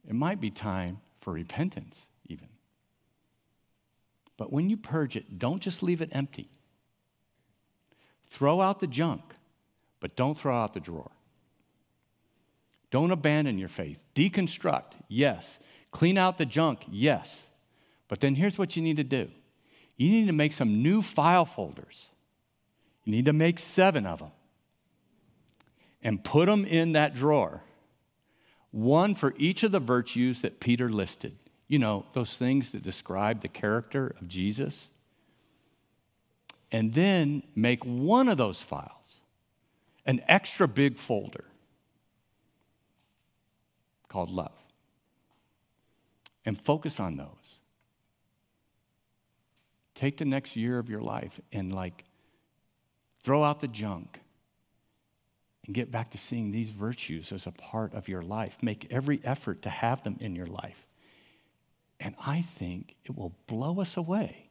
It 0.07 0.13
might 0.13 0.41
be 0.41 0.51
time 0.51 0.99
for 1.21 1.33
repentance, 1.33 2.07
even. 2.27 2.49
But 4.37 4.51
when 4.51 4.69
you 4.69 4.77
purge 4.77 5.15
it, 5.15 5.39
don't 5.39 5.61
just 5.61 5.81
leave 5.81 6.01
it 6.01 6.09
empty 6.11 6.49
Throw 8.29 8.59
out 8.59 8.81
the 8.81 8.87
junk, 8.87 9.21
but 10.01 10.17
don't 10.17 10.37
throw 10.37 10.57
out 10.57 10.73
the 10.73 10.81
drawer. 10.81 11.11
Don't 12.91 13.11
abandon 13.11 13.57
your 13.57 13.69
faith. 13.69 13.97
Deconstruct, 14.13 14.91
yes. 15.07 15.57
Clean 15.91 16.17
out 16.17 16.37
the 16.37 16.45
junk, 16.45 16.79
yes. 16.91 17.47
But 18.09 18.19
then 18.19 18.35
here's 18.35 18.57
what 18.57 18.75
you 18.75 18.81
need 18.81 18.97
to 18.97 19.05
do 19.05 19.29
you 19.95 20.09
need 20.09 20.27
to 20.27 20.33
make 20.33 20.51
some 20.51 20.83
new 20.83 21.01
file 21.01 21.45
folders. 21.45 22.07
You 23.05 23.13
need 23.13 23.25
to 23.25 23.33
make 23.33 23.57
seven 23.57 24.05
of 24.05 24.19
them 24.19 24.31
and 26.05 26.23
put 26.23 26.45
them 26.45 26.65
in 26.65 26.91
that 26.91 27.15
drawer. 27.15 27.63
One 28.69 29.15
for 29.15 29.33
each 29.39 29.63
of 29.63 29.71
the 29.71 29.79
virtues 29.79 30.41
that 30.41 30.59
Peter 30.59 30.87
listed. 30.87 31.35
You 31.67 31.79
know, 31.79 32.05
those 32.13 32.37
things 32.37 32.71
that 32.71 32.83
describe 32.83 33.41
the 33.41 33.47
character 33.47 34.15
of 34.21 34.27
Jesus. 34.27 34.89
And 36.71 36.93
then 36.93 37.41
make 37.55 37.83
one 37.83 38.29
of 38.29 38.37
those 38.37 38.61
files 38.61 39.15
an 40.05 40.21
extra 40.27 40.67
big 40.67 40.99
folder 40.99 41.45
called 44.07 44.29
love. 44.29 44.53
And 46.45 46.61
focus 46.61 46.99
on 46.99 47.17
those. 47.17 47.57
Take 49.95 50.17
the 50.17 50.25
next 50.25 50.55
year 50.55 50.77
of 50.77 50.87
your 50.87 51.01
life 51.01 51.41
and 51.51 51.73
like 51.73 52.03
throw 53.23 53.43
out 53.43 53.61
the 53.61 53.67
junk 53.67 54.19
and 55.65 55.73
get 55.73 55.91
back 55.91 56.11
to 56.11 56.17
seeing 56.17 56.51
these 56.51 56.69
virtues 56.69 57.31
as 57.31 57.47
a 57.47 57.51
part 57.51 57.93
of 57.93 58.07
your 58.07 58.21
life. 58.21 58.55
Make 58.61 58.87
every 58.91 59.19
effort 59.23 59.61
to 59.63 59.69
have 59.69 60.03
them 60.03 60.17
in 60.19 60.35
your 60.35 60.47
life. 60.47 60.85
And 61.99 62.15
I 62.25 62.41
think 62.41 62.95
it 63.05 63.17
will 63.17 63.33
blow 63.47 63.81
us 63.81 63.97
away 63.97 64.49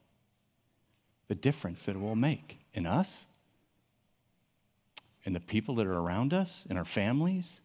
the 1.27 1.35
difference 1.35 1.83
that 1.83 1.95
it 1.95 1.99
will 1.99 2.15
make 2.15 2.59
in 2.73 2.85
us, 2.85 3.25
in 5.23 5.33
the 5.33 5.39
people 5.39 5.75
that 5.75 5.87
are 5.87 5.97
around 5.97 6.33
us, 6.33 6.65
in 6.69 6.77
our 6.77 6.85
families. 6.85 7.61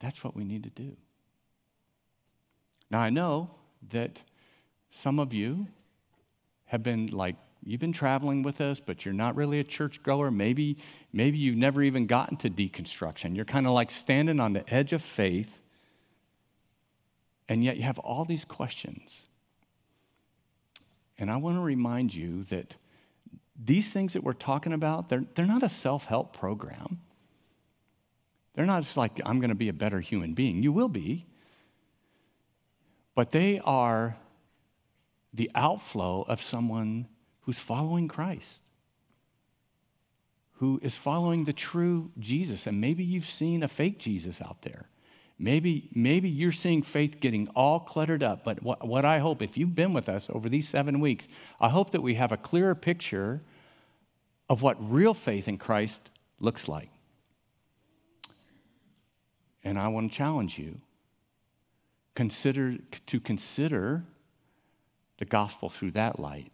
That's 0.00 0.22
what 0.22 0.36
we 0.36 0.44
need 0.44 0.62
to 0.64 0.70
do. 0.70 0.96
Now, 2.90 3.00
I 3.00 3.10
know 3.10 3.50
that 3.90 4.20
some 4.90 5.18
of 5.18 5.32
you 5.32 5.66
have 6.66 6.82
been 6.82 7.08
like, 7.08 7.36
you've 7.64 7.80
been 7.80 7.92
traveling 7.92 8.42
with 8.42 8.60
us, 8.60 8.80
but 8.80 9.04
you're 9.04 9.14
not 9.14 9.36
really 9.36 9.58
a 9.58 9.64
church 9.64 10.02
goer. 10.02 10.30
Maybe, 10.30 10.76
maybe 11.12 11.38
you've 11.38 11.56
never 11.56 11.82
even 11.82 12.06
gotten 12.06 12.36
to 12.38 12.50
deconstruction. 12.50 13.34
You're 13.34 13.44
kind 13.44 13.66
of 13.66 13.72
like 13.72 13.90
standing 13.90 14.40
on 14.40 14.52
the 14.52 14.72
edge 14.72 14.92
of 14.92 15.02
faith, 15.02 15.60
and 17.48 17.64
yet 17.64 17.76
you 17.76 17.82
have 17.84 17.98
all 17.98 18.24
these 18.24 18.44
questions. 18.44 19.22
And 21.18 21.30
I 21.30 21.36
want 21.36 21.56
to 21.56 21.60
remind 21.60 22.12
you 22.14 22.44
that 22.44 22.76
these 23.56 23.92
things 23.92 24.14
that 24.14 24.24
we're 24.24 24.32
talking 24.32 24.72
about, 24.72 25.08
they're, 25.08 25.24
they're 25.34 25.46
not 25.46 25.62
a 25.62 25.68
self 25.68 26.06
help 26.06 26.36
program. 26.36 27.00
They're 28.54 28.66
not 28.66 28.82
just 28.82 28.96
like, 28.96 29.20
I'm 29.24 29.40
going 29.40 29.50
to 29.50 29.56
be 29.56 29.68
a 29.68 29.72
better 29.72 30.00
human 30.00 30.34
being. 30.34 30.62
You 30.62 30.72
will 30.72 30.88
be. 30.88 31.26
But 33.14 33.30
they 33.30 33.60
are 33.64 34.16
the 35.32 35.50
outflow 35.54 36.22
of 36.22 36.42
someone 36.42 37.08
who's 37.44 37.58
following 37.58 38.08
Christ, 38.08 38.60
who 40.54 40.80
is 40.82 40.96
following 40.96 41.44
the 41.44 41.52
true 41.52 42.10
Jesus. 42.18 42.66
And 42.66 42.80
maybe 42.80 43.04
you've 43.04 43.28
seen 43.28 43.62
a 43.62 43.68
fake 43.68 43.98
Jesus 43.98 44.40
out 44.40 44.62
there. 44.62 44.88
Maybe, 45.38 45.90
maybe 45.92 46.28
you're 46.28 46.52
seeing 46.52 46.82
faith 46.82 47.18
getting 47.20 47.48
all 47.48 47.80
cluttered 47.80 48.22
up. 48.22 48.44
But 48.44 48.62
what, 48.62 48.86
what 48.86 49.04
I 49.04 49.18
hope, 49.18 49.42
if 49.42 49.56
you've 49.56 49.74
been 49.74 49.92
with 49.92 50.08
us 50.08 50.28
over 50.30 50.48
these 50.48 50.68
seven 50.68 51.00
weeks, 51.00 51.26
I 51.60 51.68
hope 51.70 51.90
that 51.90 52.02
we 52.02 52.14
have 52.14 52.30
a 52.30 52.36
clearer 52.36 52.74
picture 52.74 53.42
of 54.48 54.62
what 54.62 54.76
real 54.78 55.14
faith 55.14 55.48
in 55.48 55.58
Christ 55.58 56.10
looks 56.38 56.68
like. 56.68 56.90
And 59.64 59.78
I 59.78 59.88
want 59.88 60.12
to 60.12 60.16
challenge 60.16 60.58
you 60.58 60.80
consider, 62.14 62.76
to 63.06 63.20
consider 63.20 64.04
the 65.18 65.24
gospel 65.24 65.68
through 65.68 65.92
that 65.92 66.18
light, 66.18 66.53